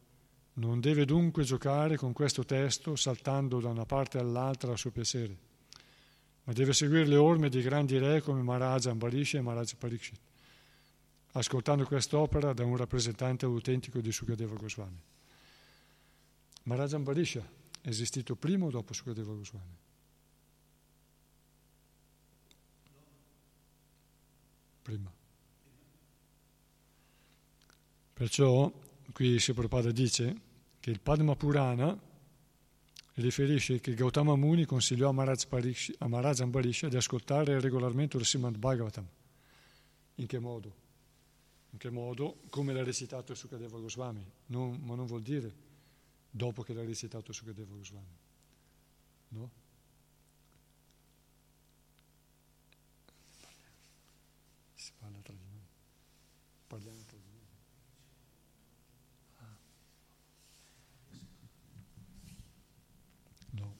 [0.58, 5.36] non deve dunque giocare con questo testo saltando da una parte all'altra a suo piacere,
[6.44, 10.20] ma deve seguire le orme di grandi re come Maharaj Ambarisha e Maharaj Parikshit,
[11.32, 15.00] ascoltando quest'opera da un rappresentante autentico di Sukadeva Goswami.
[16.64, 17.48] Maharaj Ambarisha
[17.80, 19.76] è esistito prima o dopo Sukadeva Goswami?
[24.82, 25.12] Prima.
[28.14, 28.72] Perciò
[29.12, 30.46] qui Sri Prabhupada dice
[30.80, 31.98] che il Padma Purana
[33.14, 38.24] riferisce che Gautama Muni consigliò a Maharaj, Parish, a Maharaj Ambarisha di ascoltare regolarmente il
[38.24, 39.06] Srimad Bhagavatam.
[40.16, 40.74] In che modo?
[41.70, 42.40] In che modo?
[42.48, 45.66] Come l'ha recitato Sukadeva Goswami, non, ma non vuol dire
[46.30, 48.16] dopo che l'ha recitato Sukadeva Goswami.
[49.28, 49.50] No?
[54.74, 55.66] Si parla tra di noi.
[56.66, 57.46] Parliamo tra di noi.
[59.36, 59.58] Ah.
[63.50, 63.76] No.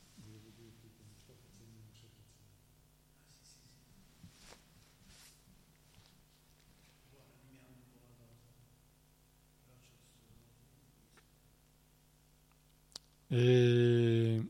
[13.29, 14.47] E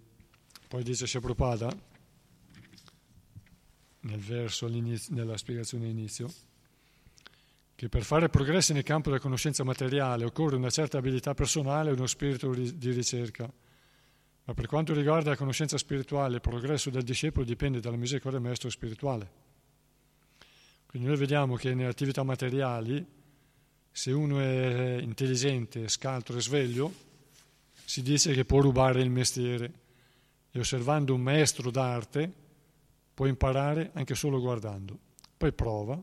[0.68, 1.76] poi dice Prabhupada,
[4.00, 6.32] nel verso nella spiegazione inizio,
[7.74, 11.92] che per fare progressi nel campo della conoscenza materiale occorre una certa abilità personale e
[11.92, 13.50] uno spirito di ricerca.
[14.44, 18.48] Ma per quanto riguarda la conoscenza spirituale, il progresso del discepolo dipende dalla misericordia del
[18.48, 19.30] maestro spirituale.
[20.86, 23.06] Quindi noi vediamo che nelle attività materiali,
[23.90, 27.06] se uno è intelligente, scaltro e sveglio,
[27.88, 29.72] si dice che può rubare il mestiere
[30.50, 32.30] e osservando un maestro d'arte
[33.14, 34.98] può imparare anche solo guardando.
[35.38, 35.98] Poi prova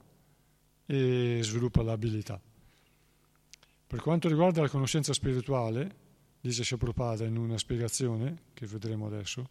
[0.87, 2.41] e sviluppa l'abilità.
[3.85, 5.95] Per quanto riguarda la conoscenza spirituale,
[6.41, 9.47] dice Shaprabhupada in una spiegazione che vedremo adesso,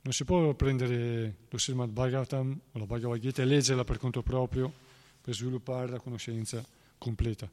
[0.00, 4.22] non si può prendere lo Srimad Bhagavatam o la Bhagavad Gita e leggerla per conto
[4.22, 4.72] proprio
[5.20, 6.60] per sviluppare la conoscenza
[6.98, 7.48] completa.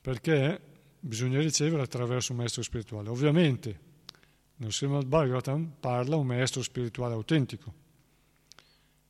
[0.00, 3.08] Perché bisogna ricevere attraverso un maestro spirituale.
[3.08, 3.86] Ovviamente
[4.56, 7.72] nel Srimad Bhagavatam parla un maestro spirituale autentico,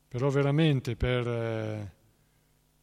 [0.07, 1.93] però veramente per, eh,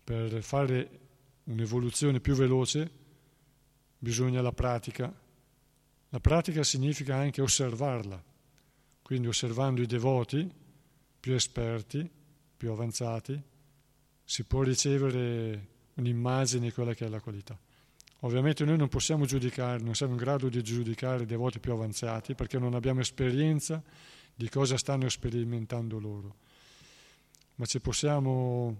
[0.03, 0.99] per fare
[1.43, 2.91] un'evoluzione più veloce
[3.99, 5.13] bisogna la pratica.
[6.09, 8.23] La pratica significa anche osservarla,
[9.01, 10.49] quindi osservando i devoti
[11.19, 12.09] più esperti,
[12.57, 13.39] più avanzati,
[14.23, 17.59] si può ricevere un'immagine di quella che è la qualità.
[18.25, 22.33] Ovviamente noi non possiamo giudicare, non siamo in grado di giudicare i devoti più avanzati
[22.33, 23.83] perché non abbiamo esperienza
[24.33, 26.35] di cosa stanno sperimentando loro,
[27.55, 28.75] ma ci possiamo,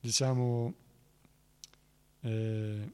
[0.00, 0.74] diciamo,
[2.22, 2.92] eh,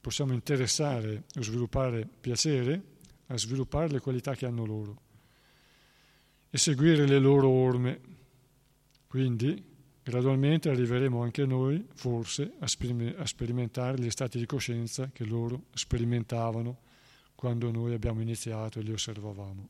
[0.00, 2.82] possiamo interessare o sviluppare piacere
[3.28, 5.00] a sviluppare le qualità che hanno loro
[6.50, 8.00] e seguire le loro orme.
[9.06, 9.73] Quindi
[10.04, 16.80] Gradualmente arriveremo anche noi, forse, a, sperimentare gli stati di coscienza che loro sperimentavano
[17.34, 19.68] quando noi abbiamo iniziato e li osservavamo.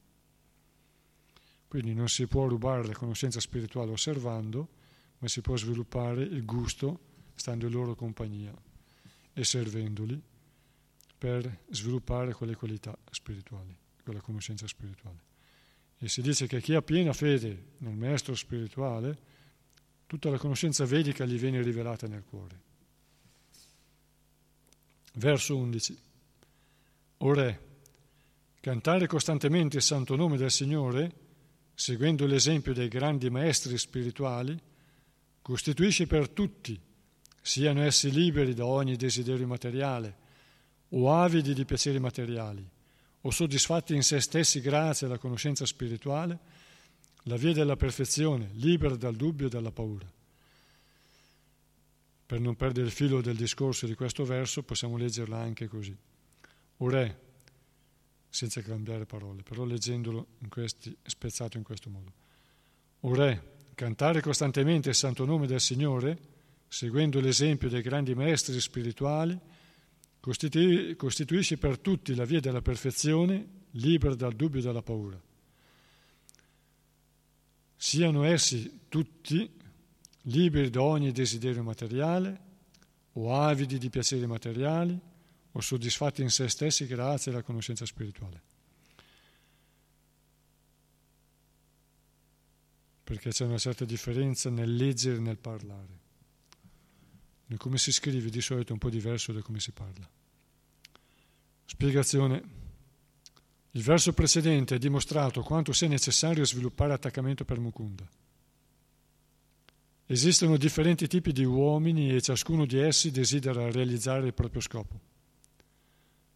[1.69, 4.69] Quindi non si può rubare la conoscenza spirituale osservando,
[5.19, 6.99] ma si può sviluppare il gusto
[7.37, 8.53] stando in loro compagnia
[9.33, 10.21] e servendoli
[11.17, 13.73] per sviluppare quelle qualità spirituali,
[14.03, 15.23] quella conoscenza spirituale.
[15.97, 19.34] E si dice che chi ha piena fede nel maestro spirituale
[20.07, 22.61] Tutta la conoscenza vedica gli viene rivelata nel cuore.
[25.15, 25.99] Verso 11.
[27.19, 27.61] O Re,
[28.61, 31.23] cantare costantemente il santo nome del Signore
[31.75, 34.59] seguendo l'esempio dei grandi maestri spirituali,
[35.43, 36.81] costituisce per tutti,
[37.43, 40.23] siano essi liberi da ogni desiderio materiale
[40.91, 42.67] o avidi di piaceri materiali
[43.27, 46.39] o soddisfatti in se stessi grazie alla conoscenza spirituale,
[47.25, 50.11] la via della perfezione, libera dal dubbio e dalla paura.
[52.27, 55.97] Per non perdere il filo del discorso di questo verso possiamo leggerla anche così.
[56.79, 57.21] O re,
[58.29, 62.13] senza cambiare parole, però leggendolo in questi, spezzato in questo modo.
[63.01, 66.19] O re, cantare costantemente il santo nome del Signore,
[66.69, 69.39] seguendo l'esempio dei grandi maestri spirituali,
[70.19, 75.21] costituisce per tutti la via della perfezione, libera dal dubbio e dalla paura.
[77.85, 79.47] Siano essi tutti
[80.23, 82.41] liberi da ogni desiderio materiale
[83.13, 84.99] o avidi di piaceri materiali
[85.53, 88.43] o soddisfatti in se stessi grazie alla conoscenza spirituale.
[93.05, 95.99] Perché c'è una certa differenza nel leggere e nel parlare.
[97.49, 100.09] Nel come si scrive di solito è un po' diverso da come si parla.
[101.67, 102.64] Spiegazione.
[103.77, 108.09] Il verso precedente ha dimostrato quanto sia necessario sviluppare attaccamento per Mukunda.
[110.07, 115.01] Esistono differenti tipi di uomini e ciascuno di essi desidera realizzare il proprio scopo.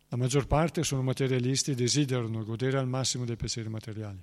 [0.09, 4.21] La maggior parte sono materialisti e desiderano godere al massimo dei piaceri materiali.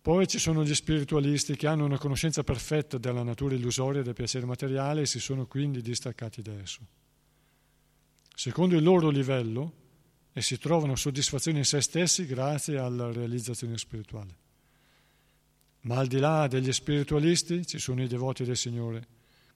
[0.00, 4.46] Poi ci sono gli spiritualisti che hanno una conoscenza perfetta della natura illusoria del piacere
[4.46, 6.80] materiale e si sono quindi distaccati da esso.
[8.34, 9.81] Secondo il loro livello,
[10.32, 14.40] essi trovano soddisfazione in se stessi grazie alla realizzazione spirituale.
[15.82, 19.06] Ma al di là degli spiritualisti ci sono i devoti del Signore,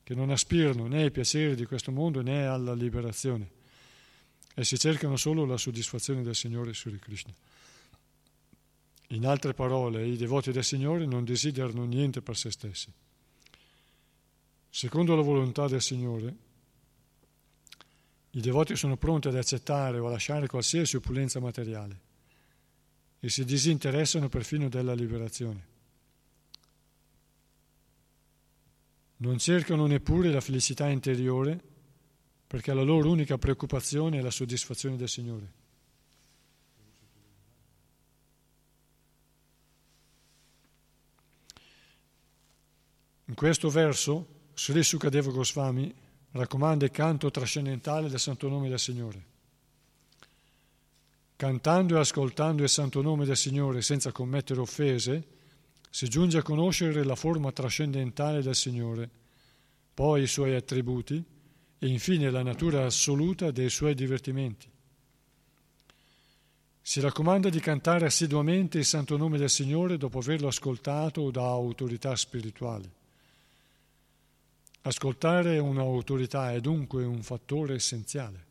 [0.03, 3.51] che non aspirano né ai piaceri di questo mondo né alla liberazione.
[4.55, 7.35] Essi cercano solo la soddisfazione del Signore Sri Krishna.
[9.11, 12.93] In altre parole, i devoti del Signore non desiderano niente per se stessi.
[14.69, 16.35] Secondo la volontà del Signore,
[18.37, 22.01] i devoti sono pronti ad accettare o a lasciare qualsiasi opulenza materiale
[23.19, 25.75] e si disinteressano perfino della liberazione.
[29.19, 31.59] Non cercano neppure la felicità interiore
[32.47, 35.53] perché la loro unica preoccupazione è la soddisfazione del Signore.
[43.25, 46.05] In questo verso Sri Sukadeva Goswami
[46.37, 49.25] raccomanda il canto trascendentale del Santo Nome del Signore.
[51.37, 55.27] Cantando e ascoltando il Santo Nome del Signore senza commettere offese,
[55.91, 59.11] si giunge a conoscere la forma trascendentale del Signore,
[59.93, 61.23] poi i suoi attributi
[61.79, 64.69] e infine la natura assoluta dei suoi divertimenti.
[66.81, 72.15] Si raccomanda di cantare assiduamente il santo nome del Signore dopo averlo ascoltato da autorità
[72.15, 72.96] spirituali.
[74.87, 78.45] Ascoltare un'autorità è dunque un fattore essenziale.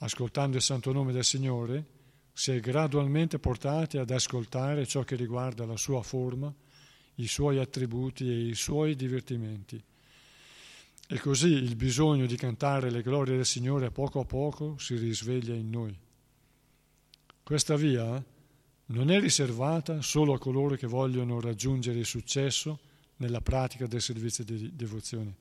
[0.00, 1.86] Ascoltando il santo nome del Signore,
[2.34, 6.54] si è gradualmente portati ad ascoltare ciò che riguarda la sua forma,
[7.14, 9.82] i suoi attributi e i suoi divertimenti.
[11.08, 15.54] E così il bisogno di cantare le glorie del Signore poco a poco si risveglia
[15.54, 15.98] in noi.
[17.42, 18.22] Questa via
[18.86, 22.90] non è riservata solo a coloro che vogliono raggiungere il successo
[23.22, 25.34] nella pratica del servizio di devozione,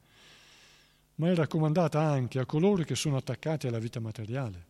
[1.15, 4.69] ma è raccomandata anche a coloro che sono attaccati alla vita materiale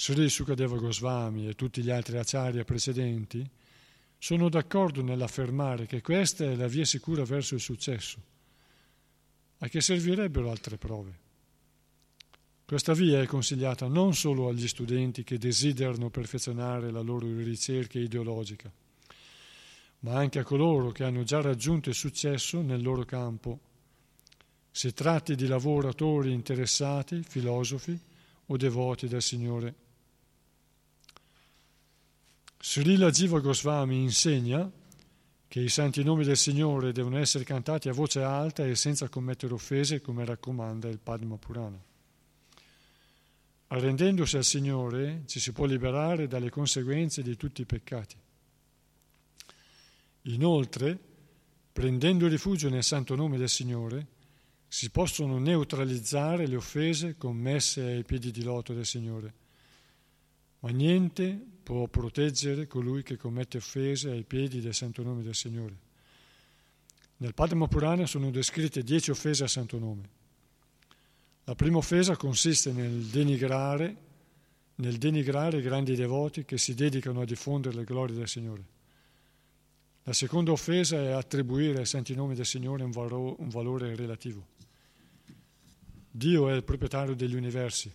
[0.00, 3.44] Sri Sukadeva Goswami e tutti gli altri acharya precedenti
[4.16, 8.22] sono d'accordo nell'affermare che questa è la via sicura verso il successo.
[9.58, 11.26] A che servirebbero altre prove?
[12.64, 18.70] Questa via è consigliata non solo agli studenti che desiderano perfezionare la loro ricerca ideologica,
[20.00, 23.58] ma anche a coloro che hanno già raggiunto il successo nel loro campo,
[24.70, 27.98] si tratti di lavoratori interessati, filosofi
[28.46, 29.74] o devoti del Signore.
[32.60, 34.70] Srila Jiva Goswami insegna
[35.48, 39.54] che i santi nomi del Signore devono essere cantati a voce alta e senza commettere
[39.54, 41.82] offese come raccomanda il Padma Purana.
[43.68, 48.16] Arrendendosi al Signore ci si può liberare dalle conseguenze di tutti i peccati.
[50.28, 50.98] Inoltre,
[51.72, 54.06] prendendo rifugio nel santo nome del Signore,
[54.66, 59.46] si possono neutralizzare le offese commesse ai piedi di loto del Signore
[60.60, 65.86] ma niente può proteggere colui che commette offese ai piedi del santo nome del Signore.
[67.18, 70.16] Nel Padma Purana sono descritte dieci offese al santo nome.
[71.44, 74.06] La prima offesa consiste nel denigrare
[74.78, 78.64] nel denigrare i grandi devoti che si dedicano a diffondere le glorie del Signore.
[80.08, 84.46] La seconda offesa è attribuire ai santi nomi del Signore un, valo, un valore relativo.
[86.10, 87.94] Dio è il proprietario degli universi,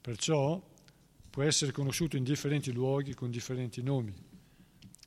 [0.00, 0.66] perciò
[1.28, 4.14] può essere conosciuto in differenti luoghi con differenti nomi,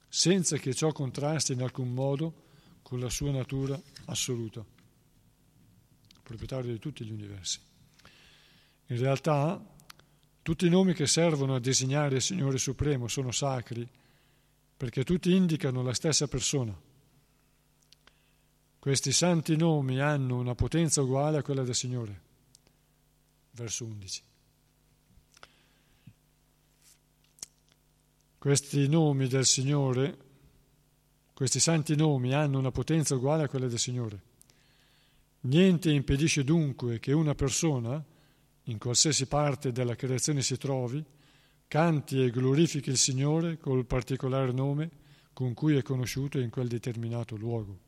[0.08, 2.44] senza che ciò contrasti in alcun modo
[2.84, 4.64] con la sua natura assoluta,
[6.22, 7.60] proprietario di tutti gli universi.
[8.86, 9.60] In realtà
[10.44, 13.90] tutti i nomi che servono a designare il Signore Supremo sono sacri
[14.76, 16.78] perché tutti indicano la stessa persona.
[18.80, 22.22] Questi santi nomi hanno una potenza uguale a quella del Signore.
[23.52, 24.24] Verso 11.
[28.38, 30.18] Questi nomi del Signore,
[31.34, 34.22] questi santi nomi hanno una potenza uguale a quella del Signore.
[35.42, 38.04] Niente impedisce dunque che una persona,
[38.64, 41.02] in qualsiasi parte della creazione si trovi,
[41.74, 44.92] canti e glorifichi il Signore col particolare nome
[45.34, 47.80] con cui è conosciuto in quel determinato luogo.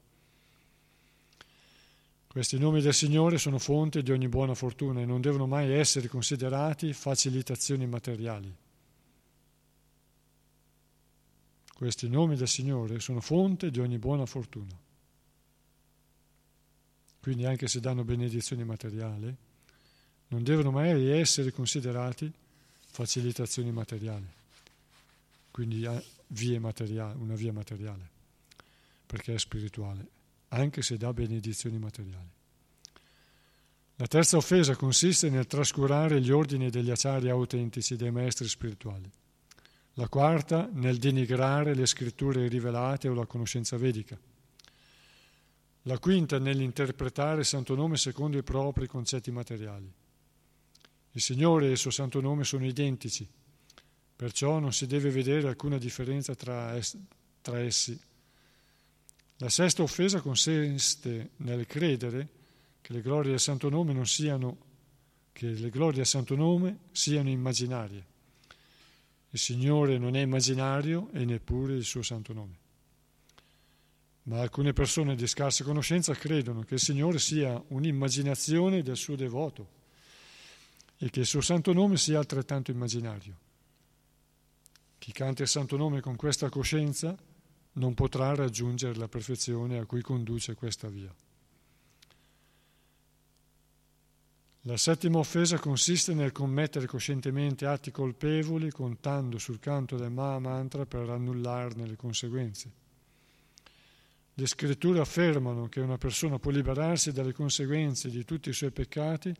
[2.25, 6.07] Questi nomi del Signore sono fonte di ogni buona fortuna e non devono mai essere
[6.07, 8.51] considerati facilitazioni materiali.
[11.71, 14.75] Questi nomi del Signore sono fonte di ogni buona fortuna.
[17.19, 19.35] Quindi anche se danno benedizioni materiali,
[20.29, 22.33] non devono mai essere considerati
[22.95, 24.25] facilitazioni materiali,
[25.51, 25.85] quindi
[26.27, 28.09] vie materiali, una via materiale,
[29.05, 30.07] perché è spirituale,
[30.49, 32.29] anche se dà benedizioni materiali.
[33.97, 39.11] La terza offesa consiste nel trascurare gli ordini degli acciari autentici dei maestri spirituali.
[39.95, 44.17] La quarta nel denigrare le scritture rivelate o la conoscenza vedica.
[45.83, 49.91] La quinta nell'interpretare il santo nome secondo i propri concetti materiali.
[51.15, 53.25] Il Signore e il suo santo nome sono identici,
[54.17, 56.97] perciò non si deve vedere alcuna differenza tra, es-
[57.39, 57.97] tra essi.
[59.37, 62.27] La sesta offesa consiste nel credere
[62.81, 64.57] che le glorie del santo nome non siano
[65.31, 68.05] che le glorie del santo nome siano immaginarie.
[69.29, 72.57] Il Signore non è immaginario e neppure il suo santo nome.
[74.23, 79.74] Ma alcune persone di scarsa conoscenza credono che il Signore sia un'immaginazione del suo devoto
[80.97, 83.37] e che il suo santo nome sia altrettanto immaginario.
[84.97, 87.15] Chi canta il santo nome con questa coscienza
[87.73, 91.13] non potrà raggiungere la perfezione a cui conduce questa via.
[94.67, 100.87] La settima offesa consiste nel commettere coscientemente atti colpevoli contando sul canto del Maha Mantra
[100.87, 102.71] per annullarne le conseguenze.
[104.33, 109.31] Le scritture affermano che una persona può liberarsi dalle conseguenze di tutti i suoi peccati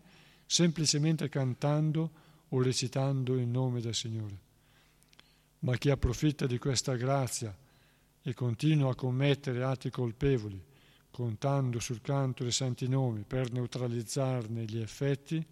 [0.45, 2.11] semplicemente cantando
[2.49, 4.37] o recitando il nome del Signore.
[5.59, 7.55] Ma chi approfitta di questa grazia
[8.21, 10.61] e continua a commettere atti colpevoli,
[11.11, 15.45] contando sul canto dei santi nomi per neutralizzarne gli effetti,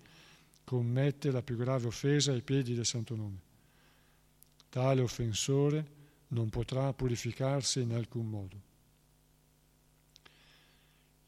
[0.64, 3.40] commette la più grave offesa ai piedi del santo nome.
[4.70, 5.86] Tale offensore
[6.30, 8.72] non potrà purificarsi in alcun modo.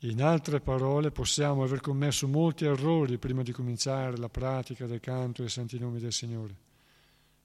[0.06, 5.42] In altre parole, possiamo aver commesso molti errori prima di cominciare la pratica del canto
[5.42, 6.56] dei santi nomi del Signore,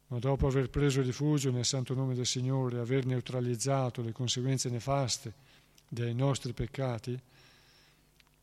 [0.08, 4.68] ma dopo aver preso rifugio nel santo nome del Signore e aver neutralizzato le conseguenze
[4.68, 5.32] nefaste
[5.88, 7.18] dei nostri peccati,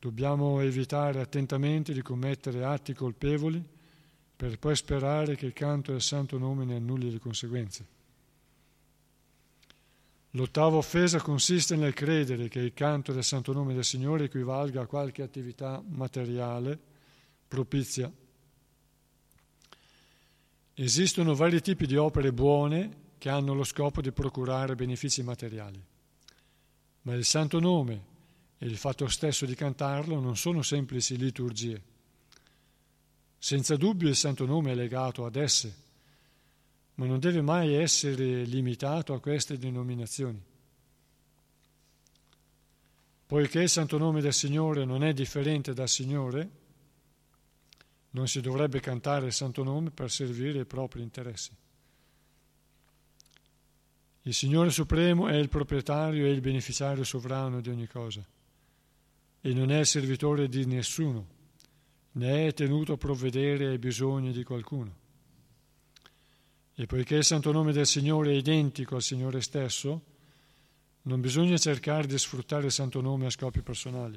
[0.00, 3.64] dobbiamo evitare attentamente di commettere atti colpevoli
[4.34, 7.97] per poi sperare che il canto del santo nome ne annulli le conseguenze.
[10.32, 14.86] L'ottava offesa consiste nel credere che il canto del santo nome del Signore equivalga a
[14.86, 16.78] qualche attività materiale
[17.48, 18.12] propizia.
[20.74, 25.82] Esistono vari tipi di opere buone che hanno lo scopo di procurare benefici materiali
[27.08, 28.16] ma il santo nome
[28.58, 31.82] e il fatto stesso di cantarlo non sono semplici liturgie.
[33.38, 35.74] Senza dubbio il santo nome è legato ad esse,
[36.98, 40.42] ma non deve mai essere limitato a queste denominazioni.
[43.26, 46.50] Poiché il santo nome del Signore non è differente dal Signore,
[48.10, 51.54] non si dovrebbe cantare il santo nome per servire i propri interessi.
[54.22, 58.26] Il Signore Supremo è il proprietario e il beneficiario sovrano di ogni cosa
[59.40, 61.26] e non è servitore di nessuno,
[62.12, 64.97] né è tenuto a provvedere ai bisogni di qualcuno.
[66.80, 70.00] E poiché il santo nome del Signore è identico al Signore stesso,
[71.02, 74.16] non bisogna cercare di sfruttare il santo nome a scopi personali.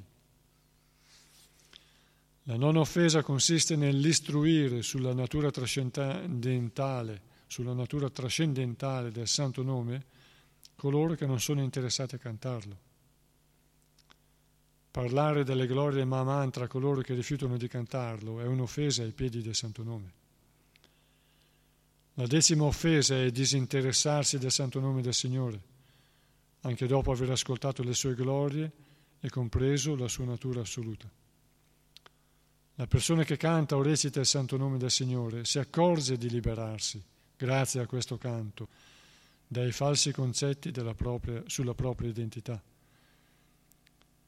[2.43, 10.05] La non offesa consiste nell'istruire sulla natura trascendentale, sulla natura trascendentale del santo nome
[10.75, 12.77] coloro che non sono interessati a cantarlo.
[14.91, 19.55] Parlare delle glorie Mahamantra a coloro che rifiutano di cantarlo è un'offesa ai piedi del
[19.55, 20.19] santo nome.
[22.21, 25.59] La decima offesa è disinteressarsi del santo nome del Signore,
[26.61, 28.71] anche dopo aver ascoltato le sue glorie
[29.19, 31.09] e compreso la sua natura assoluta.
[32.75, 37.03] La persona che canta o recita il santo nome del Signore si accorge di liberarsi,
[37.35, 38.67] grazie a questo canto,
[39.47, 42.61] dai falsi concetti propria, sulla propria identità.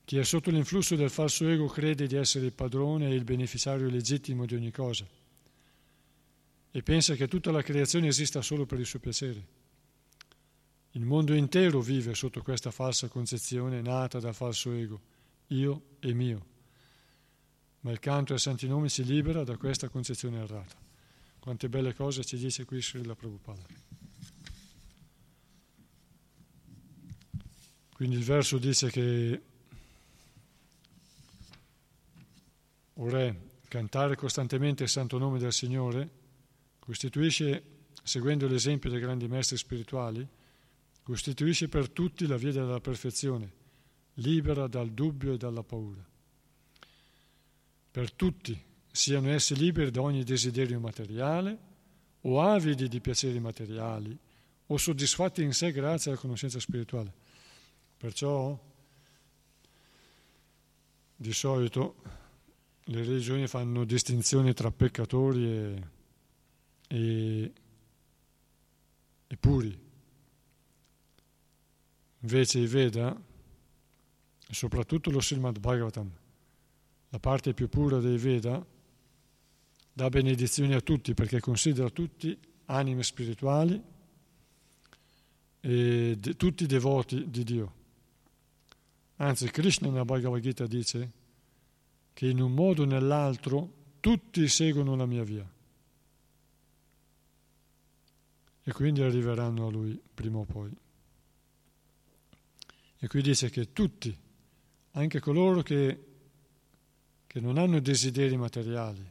[0.04, 3.88] Chi è sotto l'influsso del falso ego crede di essere il padrone e il beneficiario
[3.88, 5.06] legittimo di ogni cosa
[6.76, 9.48] e pensa che tutta la creazione esista solo per il suo piacere.
[10.92, 15.00] Il mondo intero vive sotto questa falsa concezione nata dal falso ego,
[15.48, 16.52] io e mio
[17.84, 20.76] ma il canto ai santi nomi si libera da questa concezione errata.
[21.40, 23.62] Quante belle cose ci dice qui Srila Prabhupada.
[27.94, 29.42] Quindi il verso dice che
[32.94, 36.22] o re, cantare costantemente il santo nome del Signore
[36.84, 37.64] costituisce,
[38.04, 40.28] seguendo l'esempio dei grandi maestri spirituali,
[41.02, 43.52] costituisce per tutti la via della perfezione,
[44.16, 46.12] libera dal dubbio e dalla paura
[47.94, 48.60] per tutti,
[48.92, 51.58] siano essi liberi da ogni desiderio materiale
[52.22, 54.18] o avidi di piaceri materiali
[54.66, 57.14] o soddisfatti in sé grazie alla conoscenza spirituale.
[57.96, 58.60] Perciò
[61.16, 61.96] di solito
[62.86, 65.84] le religioni fanno distinzione tra peccatori e,
[66.94, 67.52] e,
[69.28, 69.80] e puri.
[72.20, 73.20] Invece i Veda,
[74.48, 76.12] e soprattutto lo Srimad Bhagavatam,
[77.10, 78.64] la parte più pura dei Veda,
[79.92, 83.82] dà benedizioni a tutti perché considera tutti anime spirituali
[85.60, 87.74] e de, tutti devoti di Dio.
[89.18, 91.12] Anzi, Krishna nella Bhagavad Gita dice
[92.14, 95.53] che in un modo o nell'altro tutti seguono la mia via.
[98.64, 100.72] E quindi arriveranno a lui prima o poi.
[102.98, 104.18] E qui dice che tutti,
[104.92, 106.14] anche coloro che
[107.34, 109.04] che non hanno desideri materiali,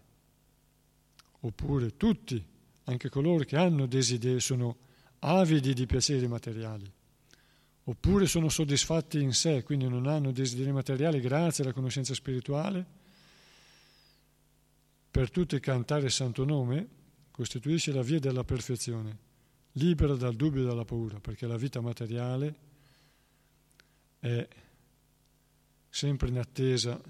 [1.41, 2.41] oppure tutti,
[2.85, 4.77] anche coloro che hanno desideri, sono
[5.19, 6.89] avidi di piaceri materiali,
[7.83, 12.87] oppure sono soddisfatti in sé, quindi non hanno desideri materiali grazie alla conoscenza spirituale,
[15.11, 16.87] per tutti cantare il santo nome
[17.33, 19.19] costituisce la via della perfezione,
[19.73, 22.55] libera dal dubbio e dalla paura, perché la vita materiale
[24.19, 24.49] è
[25.89, 27.01] sempre in attesa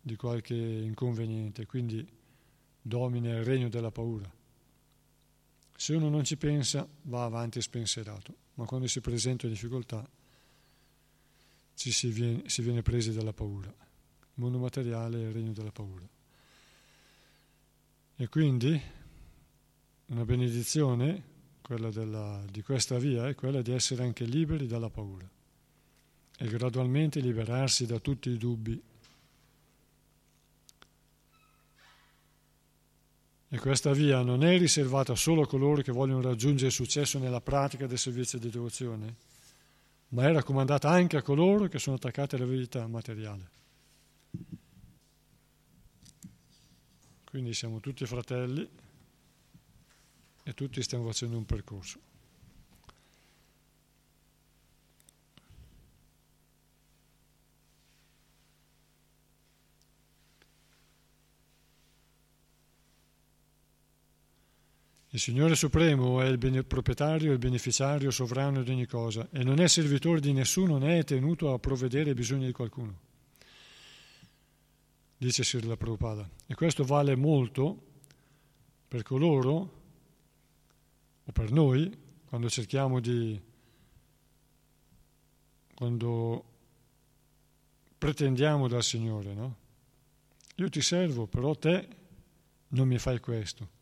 [0.00, 2.06] di qualche inconveniente, quindi
[2.80, 4.32] domina il regno della paura.
[5.74, 10.08] Se uno non ci pensa, va avanti spensierato, ma quando si presenta difficoltà
[11.74, 13.68] ci si viene, si viene presi dalla paura.
[13.68, 16.08] Il mondo materiale è il regno della paura.
[18.16, 18.80] E quindi
[20.06, 21.22] una benedizione,
[21.66, 25.28] quella della, di questa via, è quella di essere anche liberi dalla paura
[26.38, 28.80] e gradualmente liberarsi da tutti i dubbi
[33.48, 37.86] E questa via non è riservata solo a coloro che vogliono raggiungere successo nella pratica
[37.86, 39.14] del servizio di devozione,
[40.08, 43.50] ma è raccomandata anche a coloro che sono attaccati alla verità materiale.
[47.24, 48.68] Quindi siamo tutti fratelli
[50.48, 51.98] e tutti stiamo facendo un percorso.
[65.10, 69.66] Il Signore Supremo è il proprietario il beneficiario sovrano di ogni cosa e non è
[69.66, 73.00] servitore di nessuno né è tenuto a provvedere ai bisogni di qualcuno.
[75.16, 76.28] Dice Srila Prabhupada.
[76.46, 77.82] E questo vale molto
[78.86, 79.75] per coloro,
[81.28, 83.40] o per noi, quando cerchiamo di,
[85.74, 86.44] quando
[87.98, 89.56] pretendiamo dal Signore, no?
[90.56, 91.88] Io ti servo, però te
[92.68, 93.74] non mi fai questo.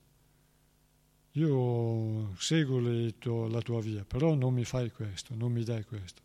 [1.33, 6.23] Io seguo tuo, la tua via, però non mi fai questo, non mi dai questo.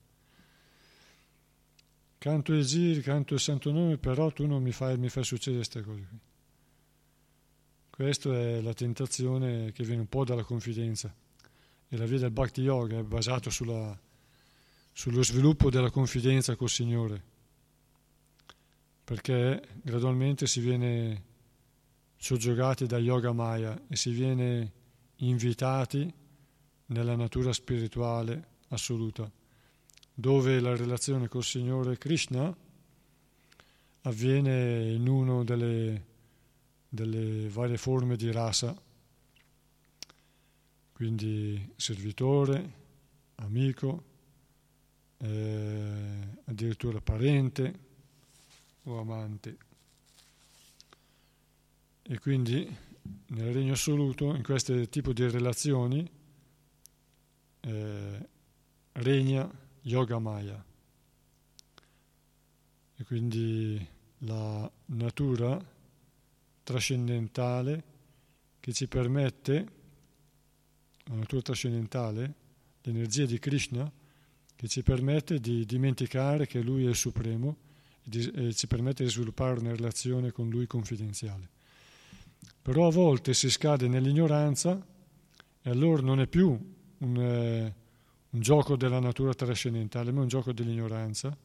[2.18, 5.64] Canto i giri, canto il santo nome, però tu non mi fai, mi fai succedere
[5.64, 6.29] queste cose qui.
[8.00, 11.14] Questa è la tentazione che viene un po' dalla confidenza.
[11.90, 14.00] E la via del Bhakti Yoga è basata sulla,
[14.94, 17.22] sullo sviluppo della confidenza col Signore,
[19.04, 21.24] perché gradualmente si viene
[22.16, 24.72] soggiogati da Yoga Maya e si viene
[25.18, 26.10] invitati
[26.86, 29.30] nella natura spirituale assoluta,
[30.14, 32.56] dove la relazione col Signore Krishna
[34.04, 36.09] avviene in una delle,
[36.90, 38.76] delle varie forme di rasa,
[40.92, 42.74] quindi servitore,
[43.36, 44.04] amico,
[45.18, 47.80] eh, addirittura parente
[48.84, 49.58] o amante.
[52.02, 52.76] E quindi
[53.28, 56.10] nel regno assoluto, in questo tipo di relazioni,
[57.62, 58.28] eh,
[58.94, 59.50] regna
[59.82, 60.66] Yoga Maya.
[62.96, 63.88] E quindi
[64.20, 65.78] la natura
[66.70, 67.84] trascendentale
[68.60, 69.68] che ci permette,
[71.06, 72.34] la natura trascendentale,
[72.84, 73.92] l'energia di Krishna,
[74.56, 77.58] che ci permette di dimenticare che Lui è Supremo
[78.04, 81.50] e, di, e ci permette di sviluppare una relazione con Lui confidenziale.
[82.62, 84.80] Però a volte si scade nell'ignoranza
[85.64, 86.50] e allora non è più
[87.00, 87.76] un, eh,
[88.30, 91.36] un gioco della natura trascendentale, ma un gioco dell'ignoranza.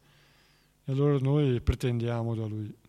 [0.84, 2.82] E allora noi pretendiamo da Lui.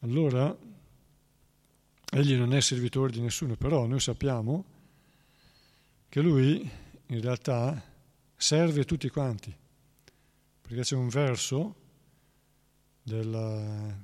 [0.00, 0.56] Allora,
[2.10, 4.64] Egli non è servitore di nessuno, però noi sappiamo
[6.08, 6.70] che Lui
[7.06, 7.82] in realtà
[8.34, 9.54] serve tutti quanti,
[10.62, 11.74] perché c'è un verso
[13.02, 14.00] della,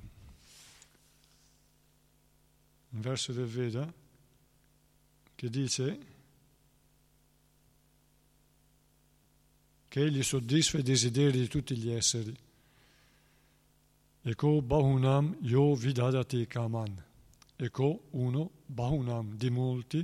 [2.89, 3.91] un verso del Veda
[5.33, 6.13] che dice
[9.87, 12.35] che egli soddisfa i desideri di tutti gli esseri.
[14.25, 16.89] Eko bahunam yo vidadati kaman.
[17.59, 20.03] Eko uno, bahunam di molti,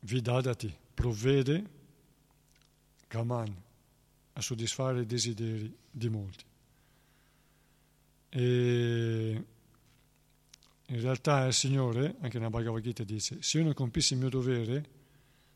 [0.00, 1.76] vidadati, provvede
[3.08, 3.56] Kaman,
[4.34, 6.44] a soddisfare i desideri di molti.
[8.28, 9.44] E
[10.86, 14.28] in realtà il Signore, anche nella Bhagavad Gita dice, se io non compissi il mio
[14.28, 14.90] dovere,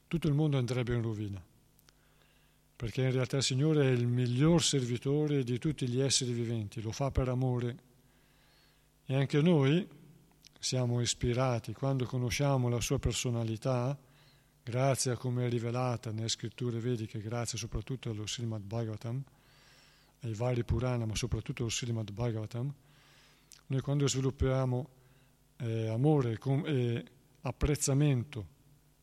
[0.08, 1.42] tutto il mondo andrebbe in rovina.
[2.82, 6.90] Perché in realtà il Signore è il miglior servitore di tutti gli esseri viventi, lo
[6.90, 7.76] fa per amore.
[9.06, 9.88] E anche noi
[10.58, 13.96] siamo ispirati, quando conosciamo la sua personalità,
[14.64, 19.22] grazie a come è rivelata nelle scritture vediche, grazie soprattutto allo Srimad Bhagavatam,
[20.22, 22.74] ai vari Purana, ma soprattutto allo Srimad Bhagavatam,
[23.66, 24.88] noi quando sviluppiamo
[25.58, 27.04] eh, amore e
[27.42, 28.46] apprezzamento,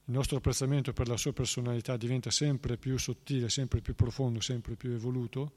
[0.09, 4.75] il nostro apprezzamento per la sua personalità diventa sempre più sottile, sempre più profondo, sempre
[4.75, 5.53] più evoluto,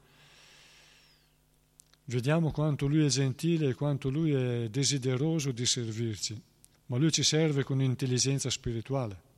[2.05, 6.41] vediamo quanto lui è gentile e quanto lui è desideroso di servirci,
[6.87, 9.31] ma lui ci serve con intelligenza spirituale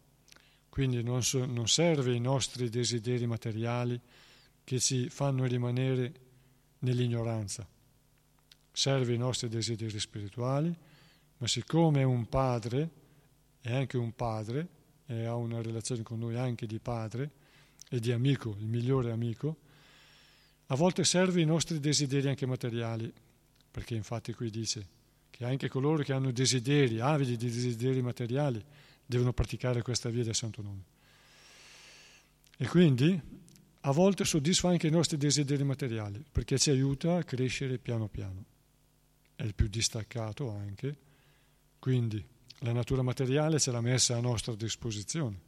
[0.76, 3.98] quindi non, so, non serve i nostri desideri materiali
[4.62, 6.14] che ci fanno rimanere
[6.80, 7.66] nell'ignoranza.
[8.74, 10.76] Serve i nostri desideri spirituali,
[11.38, 12.90] ma siccome è un padre,
[13.62, 14.68] è anche un padre,
[15.08, 17.32] e ha una relazione con noi anche di padre
[17.90, 19.58] e di amico, il migliore amico,
[20.68, 23.12] a volte serve i nostri desideri anche materiali,
[23.70, 24.88] perché infatti qui dice
[25.30, 28.64] che anche coloro che hanno desideri, avidi di desideri materiali,
[29.06, 30.84] devono praticare questa via del santo nome.
[32.58, 33.22] E quindi
[33.82, 38.46] a volte soddisfa anche i nostri desideri materiali, perché ci aiuta a crescere piano piano.
[39.36, 40.98] È il più distaccato anche,
[41.78, 42.26] quindi
[42.66, 45.40] la natura materiale ce l'ha messa a nostra disposizione,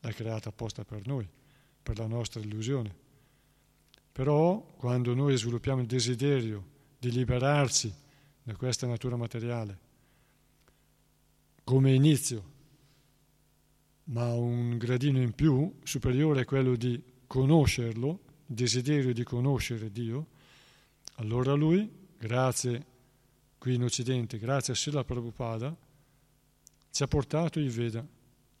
[0.00, 1.26] l'ha creata apposta per noi,
[1.82, 2.94] per la nostra illusione.
[4.10, 6.64] Però quando noi sviluppiamo il desiderio
[6.98, 7.94] di liberarci
[8.42, 9.78] da questa natura materiale,
[11.62, 12.54] come inizio
[14.06, 20.26] ma un gradino in più, superiore è quello di conoscerlo, il desiderio di conoscere Dio,
[21.14, 22.84] allora lui, grazie
[23.58, 25.76] qui in Occidente, grazie a Srila Prabhupada,
[26.96, 28.02] ci ha portato i Veda,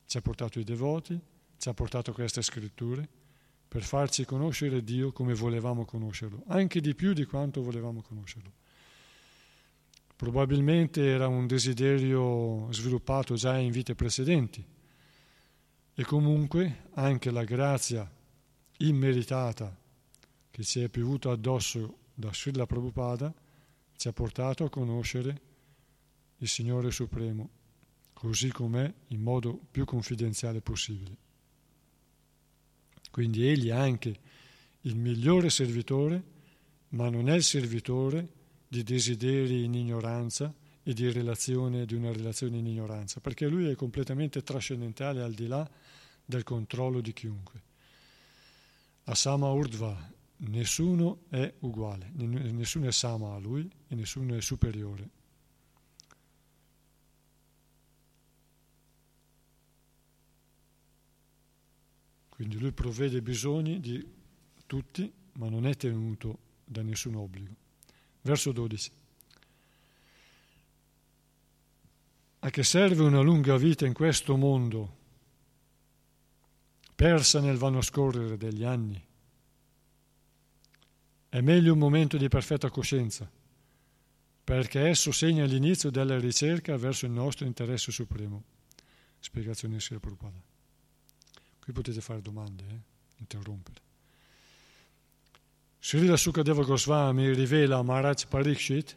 [0.04, 1.18] ci ha portato i devoti,
[1.56, 3.08] ci ha portato queste scritture
[3.66, 8.52] per farci conoscere Dio come volevamo conoscerlo, anche di più di quanto volevamo conoscerlo.
[10.14, 14.62] Probabilmente era un desiderio sviluppato già in vite precedenti,
[15.94, 18.06] e comunque anche la grazia
[18.80, 19.74] immeritata
[20.50, 23.32] che ci è piovuta addosso da Srila Prabhupada
[23.96, 25.40] ci ha portato a conoscere
[26.36, 27.64] il Signore Supremo,
[28.16, 31.16] così com'è in modo più confidenziale possibile.
[33.10, 34.18] Quindi egli è anche
[34.80, 36.22] il migliore servitore,
[36.90, 38.26] ma non è il servitore
[38.66, 40.52] di desideri in ignoranza
[40.82, 45.46] e di, relazione, di una relazione in ignoranza, perché lui è completamente trascendentale al di
[45.46, 45.68] là
[46.24, 47.62] del controllo di chiunque.
[49.04, 55.10] A Sama Urdhva nessuno è uguale, nessuno è Sama a lui e nessuno è superiore.
[62.36, 64.06] Quindi lui provvede i bisogni di
[64.66, 67.54] tutti, ma non è tenuto da nessun obbligo.
[68.20, 68.90] Verso 12.
[72.40, 74.96] A che serve una lunga vita in questo mondo,
[76.94, 79.02] persa nel vano scorrere degli anni?
[81.30, 83.26] È meglio un momento di perfetta coscienza,
[84.44, 88.42] perché esso segna l'inizio della ricerca verso il nostro interesse supremo.
[89.20, 90.54] Spiegazione Sri Prabhupada.
[91.66, 92.80] Qui potete fare domande, eh?
[93.16, 93.80] interrompere.
[95.80, 98.96] Srila Sukadeva Goswami rivela a Maharaj Parikshit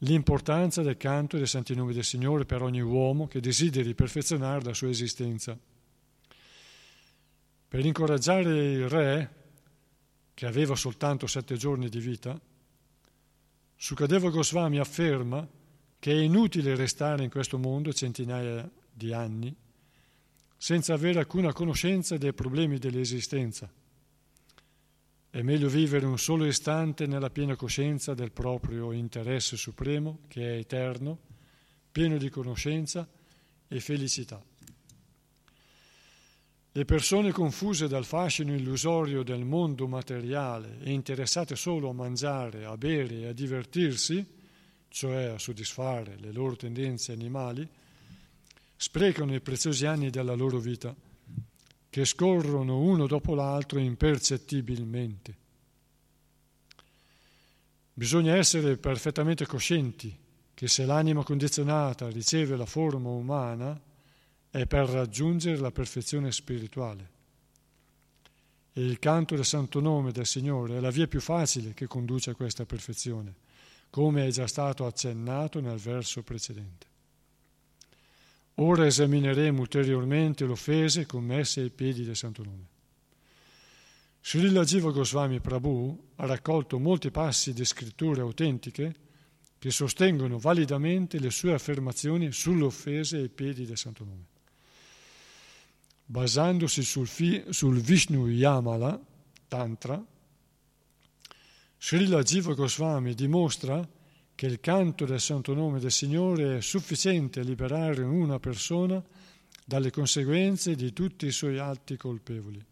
[0.00, 4.74] l'importanza del canto dei santi nomi del Signore per ogni uomo che desideri perfezionare la
[4.74, 5.58] sua esistenza.
[7.68, 9.34] Per incoraggiare il re,
[10.34, 12.38] che aveva soltanto sette giorni di vita,
[13.74, 15.48] Sukadeva Goswami afferma
[15.98, 19.56] che è inutile restare in questo mondo centinaia di anni
[20.62, 23.68] senza avere alcuna conoscenza dei problemi dell'esistenza.
[25.28, 30.58] È meglio vivere un solo istante nella piena coscienza del proprio interesse supremo, che è
[30.58, 31.18] eterno,
[31.90, 33.08] pieno di conoscenza
[33.66, 34.40] e felicità.
[36.70, 42.76] Le persone confuse dal fascino illusorio del mondo materiale e interessate solo a mangiare, a
[42.76, 44.24] bere e a divertirsi,
[44.86, 47.68] cioè a soddisfare le loro tendenze animali,
[48.82, 50.92] sprecano i preziosi anni della loro vita,
[51.88, 55.36] che scorrono uno dopo l'altro impercettibilmente.
[57.94, 60.18] Bisogna essere perfettamente coscienti
[60.52, 63.80] che se l'anima condizionata riceve la forma umana
[64.50, 67.10] è per raggiungere la perfezione spirituale.
[68.72, 72.30] E il canto del santo nome del Signore è la via più facile che conduce
[72.30, 73.32] a questa perfezione,
[73.90, 76.90] come è già stato accennato nel verso precedente.
[78.56, 82.66] Ora esamineremo ulteriormente le offese commesse ai piedi del Santo Nome.
[84.20, 88.94] Srila Jiva Goswami Prabhu ha raccolto molti passi di scritture autentiche
[89.58, 94.26] che sostengono validamente le sue affermazioni sulle offese ai piedi del Santo Nome.
[96.04, 99.00] Basandosi sul, fi, sul Vishnu Yamala,
[99.48, 100.04] Tantra,
[101.78, 103.88] Srila Jiva Goswami dimostra
[104.34, 109.02] che il canto del santo nome del Signore è sufficiente a liberare una persona
[109.64, 112.64] dalle conseguenze di tutti i suoi atti colpevoli.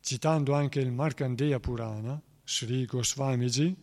[0.00, 3.76] Citando anche il Markandeya Purana, Sri Goswamiji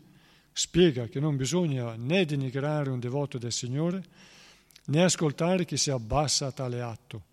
[0.52, 4.04] spiega che non bisogna né denigrare un devoto del Signore
[4.86, 7.24] né ascoltare chi si abbassa a tale atto.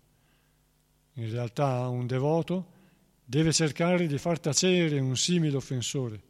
[1.13, 2.71] In realtà un devoto
[3.23, 6.21] deve cercare di far tacere un simile offensore,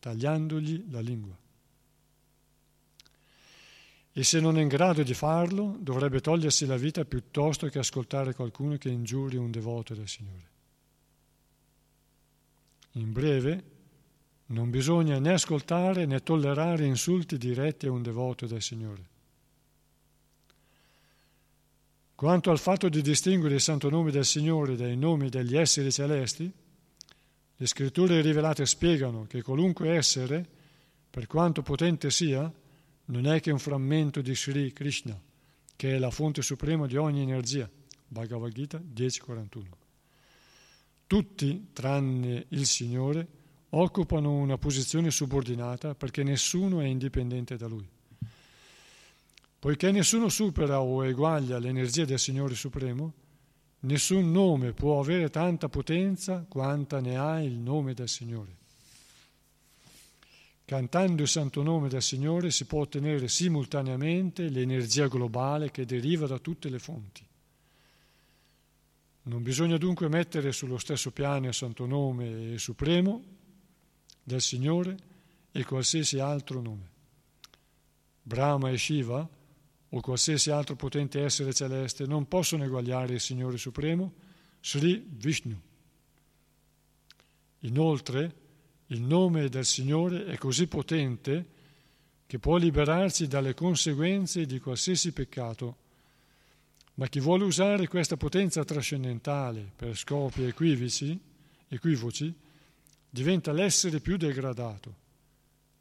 [0.00, 1.36] tagliandogli la lingua
[4.18, 8.34] e se non è in grado di farlo dovrebbe togliersi la vita piuttosto che ascoltare
[8.34, 10.50] qualcuno che ingiuri un devoto del Signore.
[12.94, 13.64] In breve,
[14.46, 19.08] non bisogna né ascoltare né tollerare insulti diretti a un devoto del Signore.
[22.16, 26.52] Quanto al fatto di distinguere il santo nome del Signore dai nomi degli esseri celesti,
[27.54, 30.44] le scritture rivelate spiegano che qualunque essere,
[31.08, 32.52] per quanto potente sia,
[33.08, 35.18] non è che un frammento di Sri Krishna,
[35.76, 37.68] che è la fonte suprema di ogni energia.
[38.06, 39.62] Bhagavad Gita 10.41.
[41.06, 43.26] Tutti, tranne il Signore,
[43.70, 47.88] occupano una posizione subordinata perché nessuno è indipendente da Lui.
[49.58, 53.12] Poiché nessuno supera o eguaglia l'energia del Signore Supremo,
[53.80, 58.57] nessun nome può avere tanta potenza quanta ne ha il nome del Signore.
[60.68, 66.38] Cantando il santo nome del Signore si può ottenere simultaneamente l'energia globale che deriva da
[66.38, 67.26] tutte le fonti.
[69.22, 73.24] Non bisogna dunque mettere sullo stesso piano il santo nome supremo
[74.22, 74.96] del Signore
[75.52, 76.90] e qualsiasi altro nome.
[78.22, 79.26] Brahma e Shiva
[79.88, 84.12] o qualsiasi altro potente essere celeste non possono eguagliare il Signore Supremo,
[84.60, 85.58] Sri Vishnu.
[87.60, 88.37] Inoltre,
[88.88, 91.56] il nome del Signore è così potente
[92.26, 95.76] che può liberarci dalle conseguenze di qualsiasi peccato,
[96.94, 101.18] ma chi vuole usare questa potenza trascendentale per scopi equivoci,
[101.68, 102.34] equivoci
[103.08, 105.06] diventa l'essere più degradato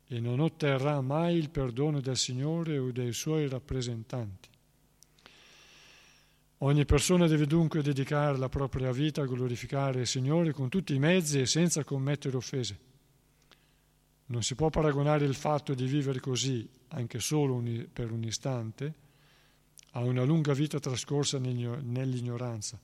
[0.08, 4.50] e non otterrà mai il perdono del Signore o dei suoi rappresentanti.
[6.60, 11.00] Ogni persona deve dunque dedicare la propria vita a glorificare il Signore con tutti i
[11.00, 12.87] mezzi e senza commettere offese.
[14.28, 17.62] Non si può paragonare il fatto di vivere così, anche solo
[17.92, 18.94] per un istante,
[19.92, 22.80] a una lunga vita trascorsa nell'ignoranza,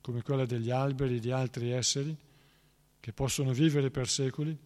[0.00, 2.16] come quella degli alberi e di altri esseri
[3.00, 4.56] che possono vivere per secoli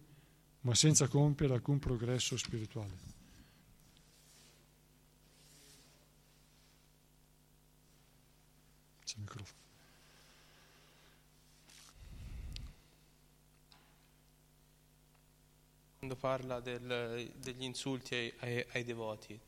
[0.63, 3.11] ma senza compiere alcun progresso spirituale.
[9.03, 9.62] C'è il microfono.
[16.13, 19.39] Quando parla del, degli insulti ai, ai, ai devoti,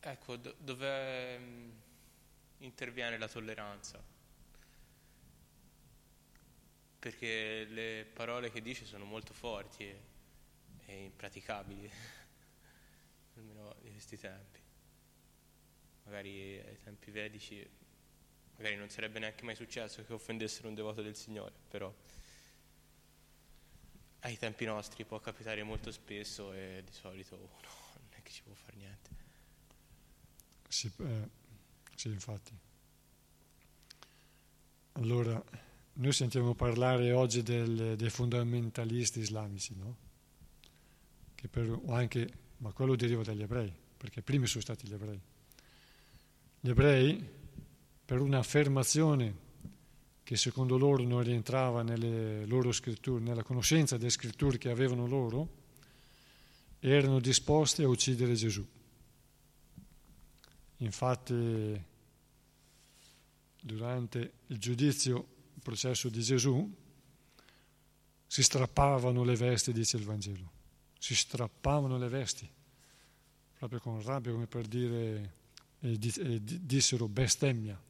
[0.00, 1.70] Ecco, do, dove mm,
[2.58, 4.02] interviene la tolleranza?
[6.98, 10.00] Perché le parole che dice sono molto forti e,
[10.86, 11.90] e impraticabili,
[13.36, 14.58] almeno di questi tempi.
[16.04, 17.66] Magari ai tempi vedici,
[18.56, 21.92] magari non sarebbe neanche mai successo che offendessero un devoto del Signore, però
[24.20, 27.48] ai tempi nostri può capitare molto spesso e di solito uno
[27.94, 29.10] non è che ci può fare niente.
[30.68, 31.28] Sì, eh,
[31.94, 32.52] sì, infatti.
[34.92, 35.42] Allora,
[35.94, 39.96] noi sentiamo parlare oggi del, dei fondamentalisti islamici, no?
[41.50, 42.26] Per, anche,
[42.58, 45.20] ma quello deriva dagli ebrei, perché primi sono stati gli ebrei.
[46.60, 47.28] Gli ebrei,
[48.04, 49.42] per un'affermazione
[50.22, 55.62] che secondo loro non rientrava nelle loro scritture, nella conoscenza delle scritture che avevano loro,
[56.80, 58.66] erano disposti a uccidere Gesù.
[60.78, 61.82] Infatti,
[63.60, 66.74] durante il giudizio, il processo di Gesù,
[68.26, 70.50] si strappavano le vesti, dice il Vangelo,
[70.98, 72.50] si strappavano le vesti,
[73.58, 75.34] proprio con rabbia, come per dire,
[75.80, 77.80] e, dissero bestemmia,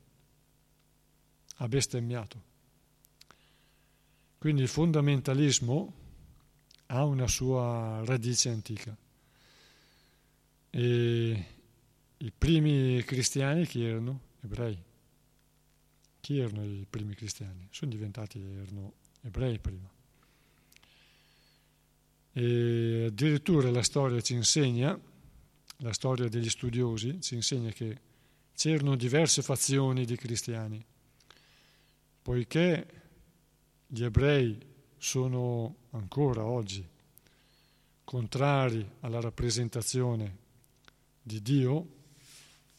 [1.54, 2.52] ha bestemmiato.
[4.38, 5.94] Quindi il fondamentalismo
[6.86, 8.96] ha una sua radice antica.
[10.70, 11.46] E
[12.16, 14.20] i primi cristiani chi erano?
[14.42, 14.82] Ebrei.
[16.20, 17.68] Chi erano i primi cristiani?
[17.70, 19.90] Sono diventati, erano ebrei prima.
[22.32, 24.98] E addirittura la storia ci insegna,
[25.78, 27.98] la storia degli studiosi ci insegna che
[28.54, 30.84] c'erano diverse fazioni di cristiani,
[32.24, 32.86] poiché
[33.86, 34.58] gli ebrei
[34.96, 36.82] sono ancora oggi
[38.02, 40.38] contrari alla rappresentazione
[41.20, 41.86] di Dio,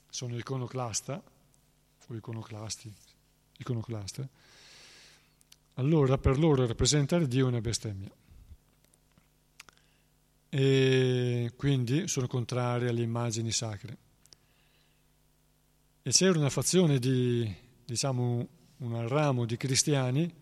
[0.10, 1.22] sono iconoclasta
[2.08, 2.92] o iconoclasti,
[3.58, 4.30] iconoclaste,
[5.76, 8.12] allora per loro rappresentare Dio è una bestemmia.
[10.50, 13.98] E quindi sono contrari alle immagini sacre.
[16.02, 17.54] E c'era una fazione di,
[17.86, 18.48] diciamo,
[18.86, 20.34] un ramo di cristiani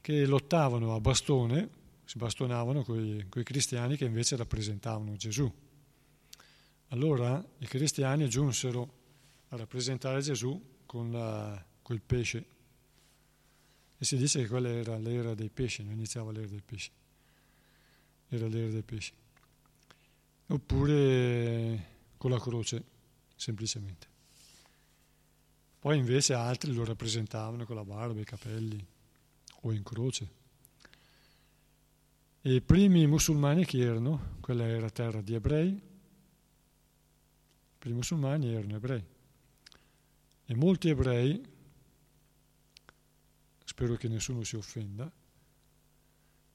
[0.00, 1.68] che lottavano a bastone,
[2.04, 5.50] si bastonavano con i cristiani che invece rappresentavano Gesù.
[6.88, 9.00] Allora i cristiani giunsero
[9.48, 12.44] a rappresentare Gesù con, col pesce.
[13.96, 16.90] E si dice che quella era l'era dei pesci, non iniziava l'era dei pesci.
[18.28, 19.12] Era l'era dei pesci.
[20.48, 21.86] Oppure
[22.18, 22.82] con la croce,
[23.36, 24.11] semplicemente.
[25.82, 28.86] Poi invece altri lo rappresentavano con la barba, i capelli
[29.62, 30.30] o in croce.
[32.40, 34.36] E i primi musulmani chi erano?
[34.38, 35.82] Quella era terra di ebrei,
[37.82, 39.04] i musulmani erano ebrei.
[40.44, 41.44] E molti ebrei,
[43.64, 45.10] spero che nessuno si offenda,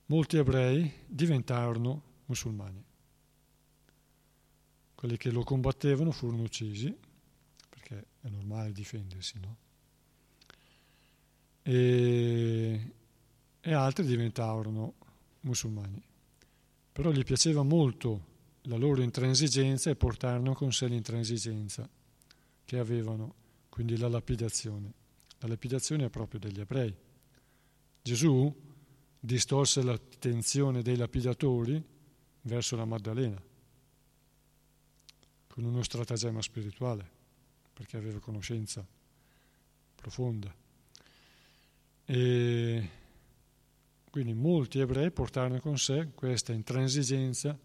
[0.05, 2.81] molti ebrei diventarono musulmani.
[4.95, 6.97] Quelli che lo combattevano furono uccisi,
[7.87, 9.57] perché è normale difendersi, no?
[11.63, 12.91] E,
[13.61, 14.95] e altri diventarono
[15.41, 16.03] musulmani.
[16.91, 21.87] Però gli piaceva molto la loro intransigenza e portarono con sé l'intransigenza
[22.65, 23.33] che avevano,
[23.69, 24.93] quindi la lapidazione.
[25.39, 26.93] La lapidazione è proprio degli ebrei.
[28.01, 28.53] Gesù
[29.19, 31.81] distolse l'attenzione dei lapidatori
[32.41, 33.41] verso la Maddalena
[35.47, 37.16] con uno stratagemma spirituale,
[37.77, 38.83] perché aveva conoscenza
[39.93, 40.51] profonda.
[42.05, 42.89] E
[44.09, 47.55] quindi molti ebrei portarono con sé questa intransigenza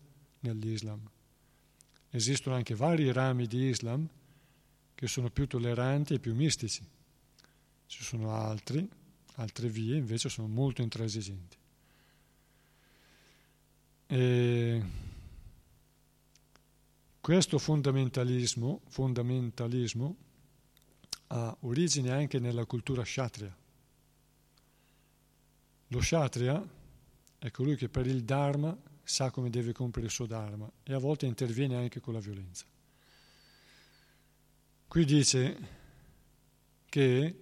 [0.40, 1.00] nell'Islam.
[2.10, 4.06] Esistono anche vari rami di Islam
[4.94, 6.86] che sono più tolleranti e più mistici.
[7.86, 8.86] Ci sono altri,
[9.36, 11.56] altre vie invece sono molto intransigenti.
[14.08, 14.82] E
[17.22, 20.16] questo fondamentalismo, fondamentalismo
[21.28, 23.56] ha origine anche nella cultura kshatriya.
[25.86, 26.68] Lo kshatriya
[27.38, 30.98] è colui che per il Dharma sa come deve compiere il suo Dharma e a
[30.98, 32.66] volte interviene anche con la violenza.
[34.88, 35.68] Qui dice
[36.86, 37.38] che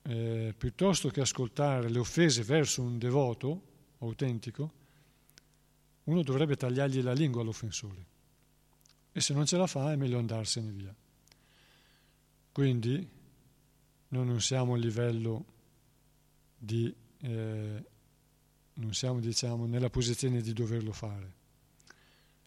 [0.00, 3.62] eh, piuttosto che ascoltare le offese verso un devoto
[3.98, 4.72] autentico,
[6.04, 8.11] uno dovrebbe tagliargli la lingua all'offensore
[9.12, 10.94] e se non ce la fa è meglio andarsene via.
[12.50, 13.08] Quindi
[14.08, 15.44] noi non siamo a livello
[16.56, 17.84] di, eh,
[18.74, 21.34] non siamo diciamo nella posizione di doverlo fare,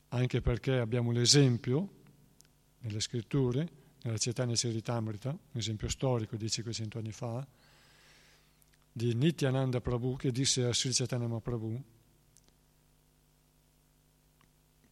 [0.10, 1.90] anche perché abbiamo l'esempio
[2.80, 3.68] nelle scritture,
[4.04, 7.46] nella Chaitanya Charitamrita, un esempio storico di 500 anni fa,
[8.92, 11.84] di Nityananda Prabhu che disse a Sri Chaitanya Mahaprabhu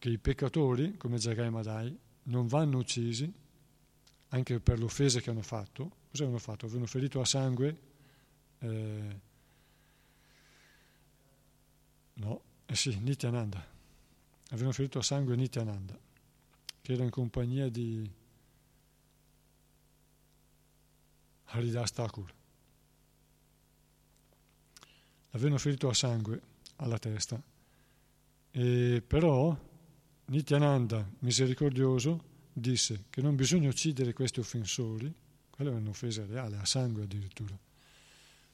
[0.04, 3.32] che i peccatori, come Jagai Madai, non vanno uccisi
[4.28, 5.84] anche per l'offesa che hanno fatto.
[6.10, 6.66] Cosa avevano fatto?
[6.66, 7.78] Avevano ferito a sangue
[8.58, 9.20] eh,
[12.12, 13.66] no, eh sì, Nityananda.
[14.50, 15.98] Avevano ferito a sangue Nityananda,
[16.82, 18.06] che era in compagnia di
[21.44, 22.34] Haridas Thakur.
[25.30, 26.42] L'avevano ferito a sangue
[26.76, 27.42] alla testa,
[28.50, 29.72] e però
[30.26, 35.12] Nityananda, misericordioso, disse che non bisogna uccidere questi offensori,
[35.50, 37.58] quella è un'offesa reale, a sangue addirittura.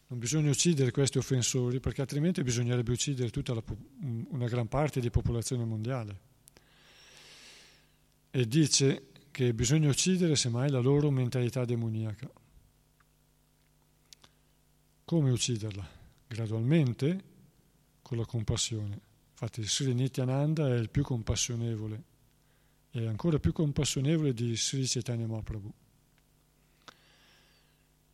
[0.09, 3.63] Non bisogna uccidere questi offensori perché altrimenti bisognerebbe uccidere tutta la,
[4.31, 6.21] una gran parte di popolazione mondiale.
[8.31, 12.29] E dice che bisogna uccidere semmai la loro mentalità demoniaca.
[15.05, 15.89] Come ucciderla?
[16.27, 17.25] Gradualmente,
[18.03, 19.01] con la compassione.
[19.43, 22.03] Infatti Sri Nityananda è il più compassionevole,
[22.91, 25.73] è ancora più compassionevole di Sri Chaitanya Mahaprabhu.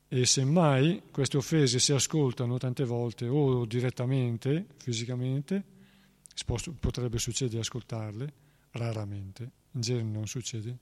[0.06, 5.64] E semmai queste offese si ascoltano tante volte o direttamente, fisicamente,
[6.78, 8.32] potrebbe succedere ascoltarle,
[8.70, 10.78] raramente, in genere non succede,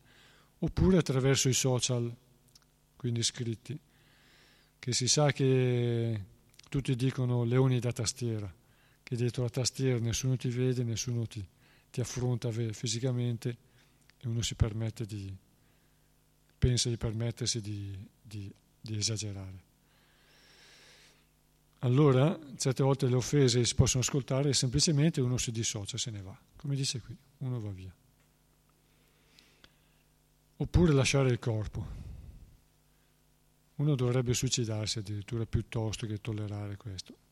[0.58, 2.14] oppure attraverso i social,
[2.96, 3.78] quindi scritti,
[4.78, 6.22] che si sa che
[6.68, 8.54] tutti dicono leoni da tastiera
[9.05, 11.47] che dietro la tastiera nessuno ti vede, nessuno ti,
[11.90, 13.56] ti affronta fisicamente
[14.18, 15.32] e uno si permette di,
[16.59, 18.51] pensa di permettersi di, di,
[18.81, 19.72] di esagerare.
[21.81, 26.22] Allora, certe volte le offese si possono ascoltare e semplicemente uno si dissocia, se ne
[26.22, 27.94] va, come dice qui, uno va via.
[30.56, 32.02] Oppure lasciare il corpo.
[33.74, 37.23] Uno dovrebbe suicidarsi addirittura piuttosto che tollerare questo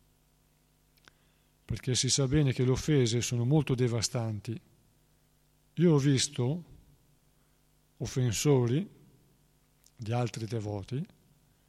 [1.72, 4.60] perché si sa bene che le offese sono molto devastanti.
[5.76, 6.64] Io ho visto
[7.96, 8.86] offensori
[9.96, 11.02] di altri devoti,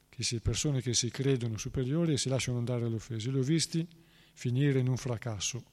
[0.10, 3.44] che si, persone che si credono superiori e si lasciano andare alle offese, li ho
[3.44, 3.88] visti
[4.34, 5.64] finire in un fracasso.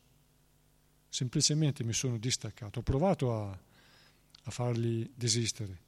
[1.09, 5.81] Semplicemente mi sono distaccato, ho provato a, a farli desistere.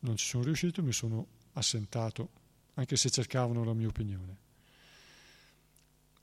[0.00, 2.28] Non ci sono riuscito, mi sono assentato,
[2.74, 4.42] anche se cercavano la mia opinione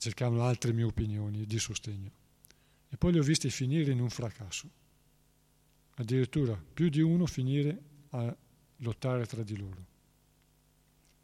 [0.01, 2.11] cercavano altre mie opinioni di sostegno.
[2.89, 4.67] E poi li ho visti finire in un fracasso.
[5.97, 7.79] Addirittura più di uno finire
[8.09, 8.35] a
[8.77, 9.85] lottare tra di loro.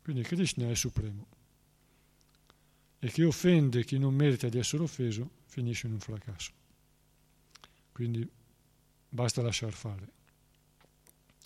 [0.03, 1.25] Quindi Krishna è supremo.
[2.99, 6.51] E chi offende chi non merita di essere offeso finisce in un fracasso.
[7.91, 8.29] Quindi
[9.09, 10.11] basta lasciar fare.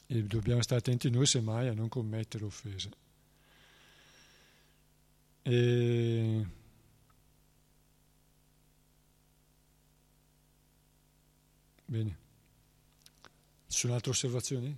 [0.05, 2.89] E dobbiamo stare attenti noi semmai a non commettere offese.
[5.43, 6.45] E
[11.91, 12.17] Bene.
[13.67, 14.73] Ci sono altre osservazioni?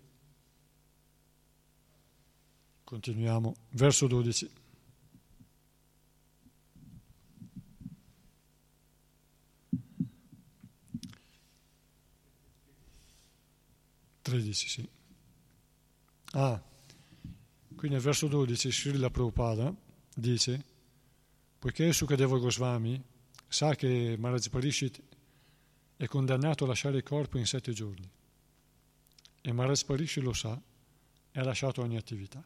[2.83, 3.55] Continuiamo.
[3.69, 4.51] Verso 12.
[14.23, 14.89] Tredici, sì.
[16.31, 16.59] Ah,
[17.75, 19.71] qui nel verso 12 Srila Prabhupada
[20.15, 20.65] dice,
[21.59, 22.99] poiché Sukadeva Goswami
[23.47, 24.99] sa che Maharaj Parishit
[26.03, 28.09] è condannato a lasciare il corpo in sette giorni.
[29.39, 30.61] E Maharaj Parishi lo sa
[31.31, 32.45] e ha lasciato ogni attività.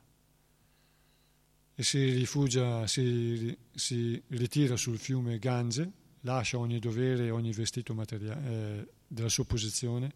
[1.73, 7.95] E si rifugia, si, si ritira sul fiume Gange, lascia ogni dovere e ogni vestito
[7.95, 10.13] materiale, eh, della sua posizione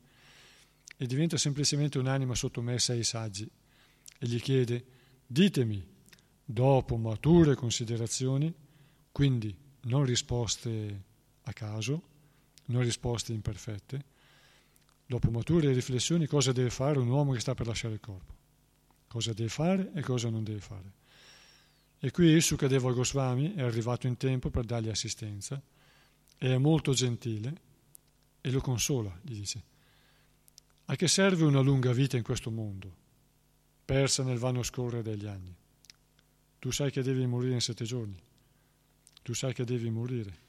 [0.95, 3.49] e diventa semplicemente un'anima sottomessa ai saggi
[4.19, 4.85] e gli chiede,
[5.25, 5.83] ditemi,
[6.45, 8.53] dopo mature considerazioni,
[9.11, 9.55] quindi
[9.85, 11.03] non risposte
[11.41, 12.09] a caso,
[12.71, 14.05] non risposte imperfette,
[15.05, 18.33] dopo mature riflessioni cosa deve fare un uomo che sta per lasciare il corpo,
[19.07, 20.91] cosa deve fare e cosa non deve fare.
[21.99, 25.61] E qui Sukadeva Goswami è arrivato in tempo per dargli assistenza
[26.37, 27.61] e è molto gentile
[28.41, 29.63] e lo consola, gli dice.
[30.85, 32.95] A che serve una lunga vita in questo mondo,
[33.85, 35.55] persa nel vano scorrere degli anni?
[36.57, 38.19] Tu sai che devi morire in sette giorni,
[39.21, 40.39] tu sai che devi morire,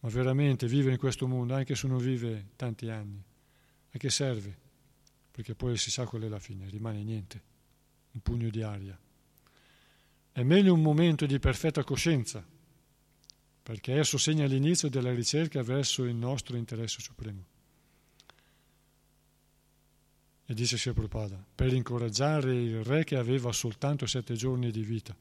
[0.00, 3.22] ma veramente vivere in questo mondo, anche se uno vive tanti anni,
[3.92, 4.56] a che serve?
[5.30, 7.42] Perché poi si sa qual è la fine, rimane niente,
[8.12, 8.98] un pugno di aria.
[10.32, 12.44] È meglio un momento di perfetta coscienza,
[13.62, 17.44] perché esso segna l'inizio della ricerca verso il nostro interesse supremo.
[20.46, 25.16] E dice Sri Prabhupada, per incoraggiare il re che aveva soltanto sette giorni di vita.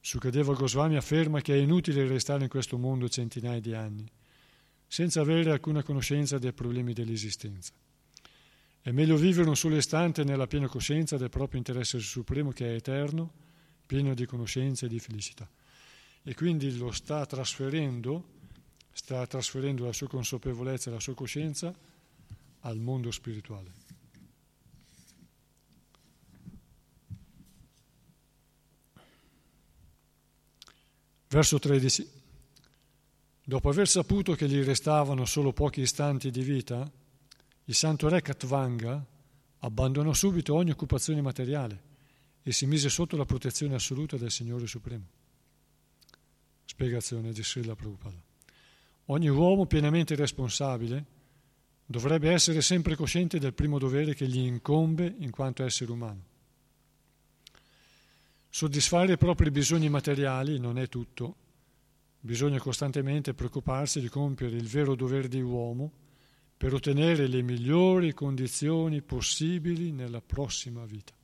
[0.00, 4.10] Sukadeva Goswami afferma che è inutile restare in questo mondo centinaia di anni,
[4.86, 7.72] senza avere alcuna conoscenza dei problemi dell'esistenza.
[8.82, 12.74] È meglio vivere un solo istante nella piena coscienza del proprio interesse supremo che è
[12.76, 13.30] eterno,
[13.84, 15.48] pieno di conoscenza e di felicità.
[16.22, 18.24] E quindi lo sta trasferendo,
[18.92, 21.74] sta trasferendo la sua consapevolezza e la sua coscienza
[22.60, 23.79] al mondo spirituale.
[31.32, 32.10] Verso 13.
[33.44, 36.90] Dopo aver saputo che gli restavano solo pochi istanti di vita,
[37.66, 39.04] il santo re Katvanga
[39.58, 41.82] abbandonò subito ogni occupazione materiale
[42.42, 45.04] e si mise sotto la protezione assoluta del Signore Supremo.
[46.64, 48.20] Spiegazione di Srila Prabhupada.
[49.06, 51.04] Ogni uomo pienamente responsabile
[51.86, 56.29] dovrebbe essere sempre cosciente del primo dovere che gli incombe in quanto essere umano.
[58.52, 61.36] Soddisfare i propri bisogni materiali non è tutto.
[62.18, 65.92] Bisogna costantemente preoccuparsi di compiere il vero dovere di uomo
[66.56, 71.14] per ottenere le migliori condizioni possibili nella prossima vita.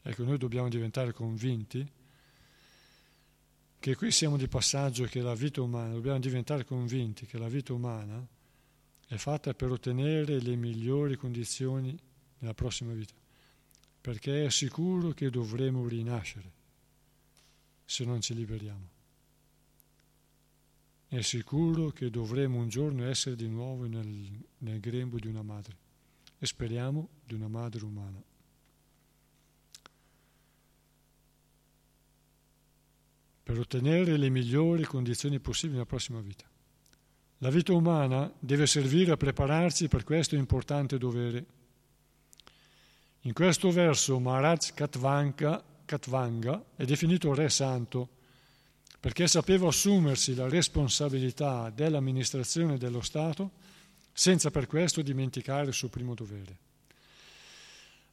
[0.00, 1.86] Ecco, noi dobbiamo diventare convinti
[3.78, 7.72] che qui siamo di passaggio che la vita umana, dobbiamo diventare convinti che la vita
[7.72, 8.24] umana
[9.08, 11.98] è fatta per ottenere le migliori condizioni
[12.38, 13.14] nella prossima vita,
[14.06, 16.52] perché è sicuro che dovremo rinascere
[17.84, 18.88] se non ci liberiamo.
[21.08, 25.76] È sicuro che dovremo un giorno essere di nuovo nel, nel grembo di una madre
[26.38, 28.22] e speriamo di una madre umana.
[33.42, 36.44] per ottenere le migliori condizioni possibili nella prossima vita.
[37.38, 41.55] La vita umana deve servire a prepararsi per questo importante dovere.
[43.26, 48.08] In questo verso Maharaj Katvanga, Katvanga è definito re santo
[49.00, 53.50] perché sapeva assumersi la responsabilità dell'amministrazione dello Stato
[54.12, 56.56] senza per questo dimenticare il suo primo dovere.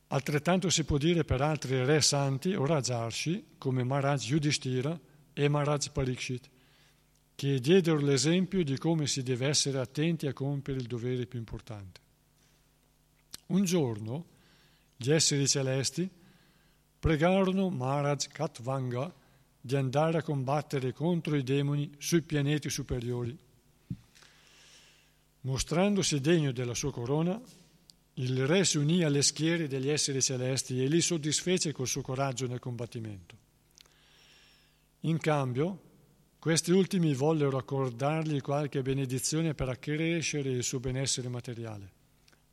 [0.08, 5.00] Altrettanto si può dire per altri re santi o rajarshi come Maharaj Yudhishthira
[5.32, 6.50] e Maharaj Parikshit,
[7.36, 12.02] che diedero l'esempio di come si deve essere attenti a compiere il dovere più importante.
[13.48, 14.32] Un giorno
[15.04, 16.10] gli esseri celesti
[16.98, 19.14] pregarono Maharaj Katvanga
[19.60, 23.38] di andare a combattere contro i demoni sui pianeti superiori.
[25.42, 27.40] Mostrandosi degno della sua corona,
[28.14, 32.48] il re si unì alle schiere degli esseri celesti e li soddisfece col suo coraggio
[32.48, 33.36] nel combattimento.
[35.02, 35.82] In cambio,
[36.40, 41.92] questi ultimi vollero accordargli qualche benedizione per accrescere il suo benessere materiale,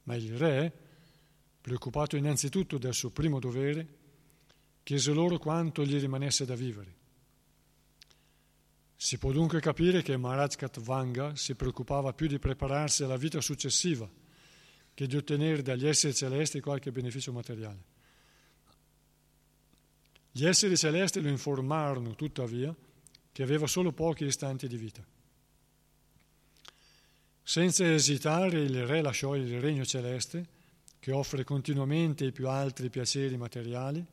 [0.04, 0.89] ma il re,
[1.60, 3.86] preoccupato innanzitutto del suo primo dovere,
[4.82, 6.98] chiese loro quanto gli rimanesse da vivere.
[8.96, 14.08] Si può dunque capire che Maharaj Katvanga si preoccupava più di prepararsi alla vita successiva
[14.92, 17.84] che di ottenere dagli esseri celesti qualche beneficio materiale.
[20.30, 22.74] Gli esseri celesti lo informarono, tuttavia,
[23.32, 25.02] che aveva solo pochi istanti di vita.
[27.42, 30.46] Senza esitare il re lasciò il regno celeste,
[31.00, 34.04] che offre continuamente i più alti piaceri materiali,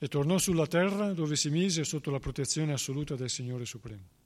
[0.00, 4.16] e tornò sulla terra dove si mise sotto la protezione assoluta del Signore Supremo.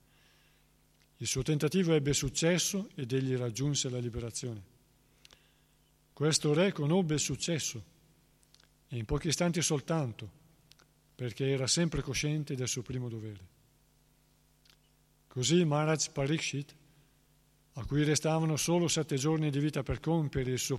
[1.16, 4.62] Il suo tentativo ebbe successo ed egli raggiunse la liberazione.
[6.12, 7.82] Questo re conobbe il successo
[8.88, 10.40] e in pochi istanti soltanto
[11.14, 13.50] perché era sempre cosciente del suo primo dovere.
[15.28, 16.74] Così Maharaj Parikshit,
[17.74, 20.78] a cui restavano solo sette giorni di vita per compiere il suo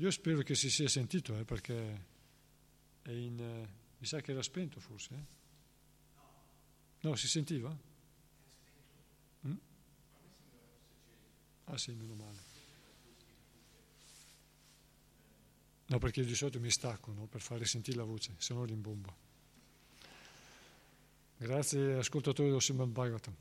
[0.00, 2.04] Io spero che si sia sentito, eh, perché
[3.02, 3.68] è in, eh,
[3.98, 5.14] mi sa che era spento forse.
[5.14, 5.24] Eh?
[7.00, 7.76] No, si sentiva?
[9.46, 9.56] Mm?
[11.64, 12.38] Ah sì, meno male.
[15.88, 17.26] No, perché di solito mi stacco no?
[17.26, 19.14] per fare sentire la voce, se no rimbomba.
[21.36, 23.34] Grazie ascoltatori del Simon Bhagavatam.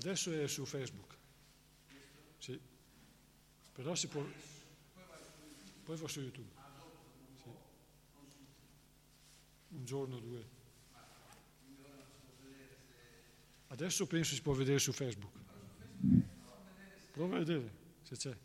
[0.00, 1.14] Adesso è su Facebook.
[2.38, 2.58] Sì.
[3.74, 4.24] Però si può...
[5.84, 6.48] Poi va su YouTube.
[7.42, 7.48] Sì.
[9.68, 10.48] Un giorno o due.
[13.66, 15.32] Adesso penso si può vedere su Facebook.
[17.12, 17.70] Prova a vedere
[18.02, 18.36] se c'è.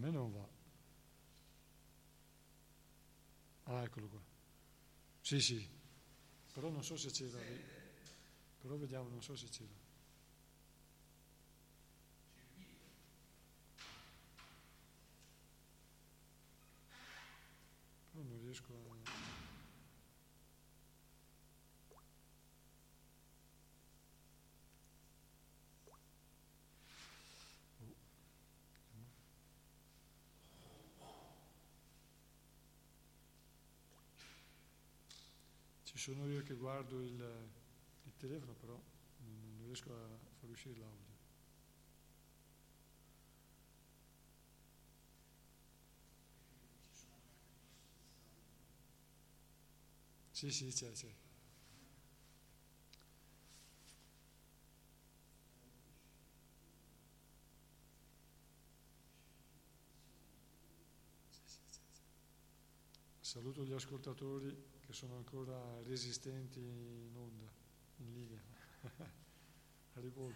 [0.00, 0.48] Me non va.
[3.64, 4.20] Ah, eccolo qua.
[5.20, 5.68] Sì, sì.
[6.52, 7.62] Però non so se c'era lì.
[8.58, 9.74] Però vediamo, non so se c'era.
[18.10, 18.98] Però non riesco a...
[35.82, 37.48] Ci sono io che guardo il,
[38.04, 38.72] il telefono, però
[39.18, 41.18] non, non riesco a far uscire l'audio.
[50.32, 51.29] Sì, sì, c'è, c'è.
[63.30, 67.48] Saluto gli ascoltatori che sono ancora resistenti in onda,
[67.98, 68.42] in linea.
[69.94, 70.32] Arrivo.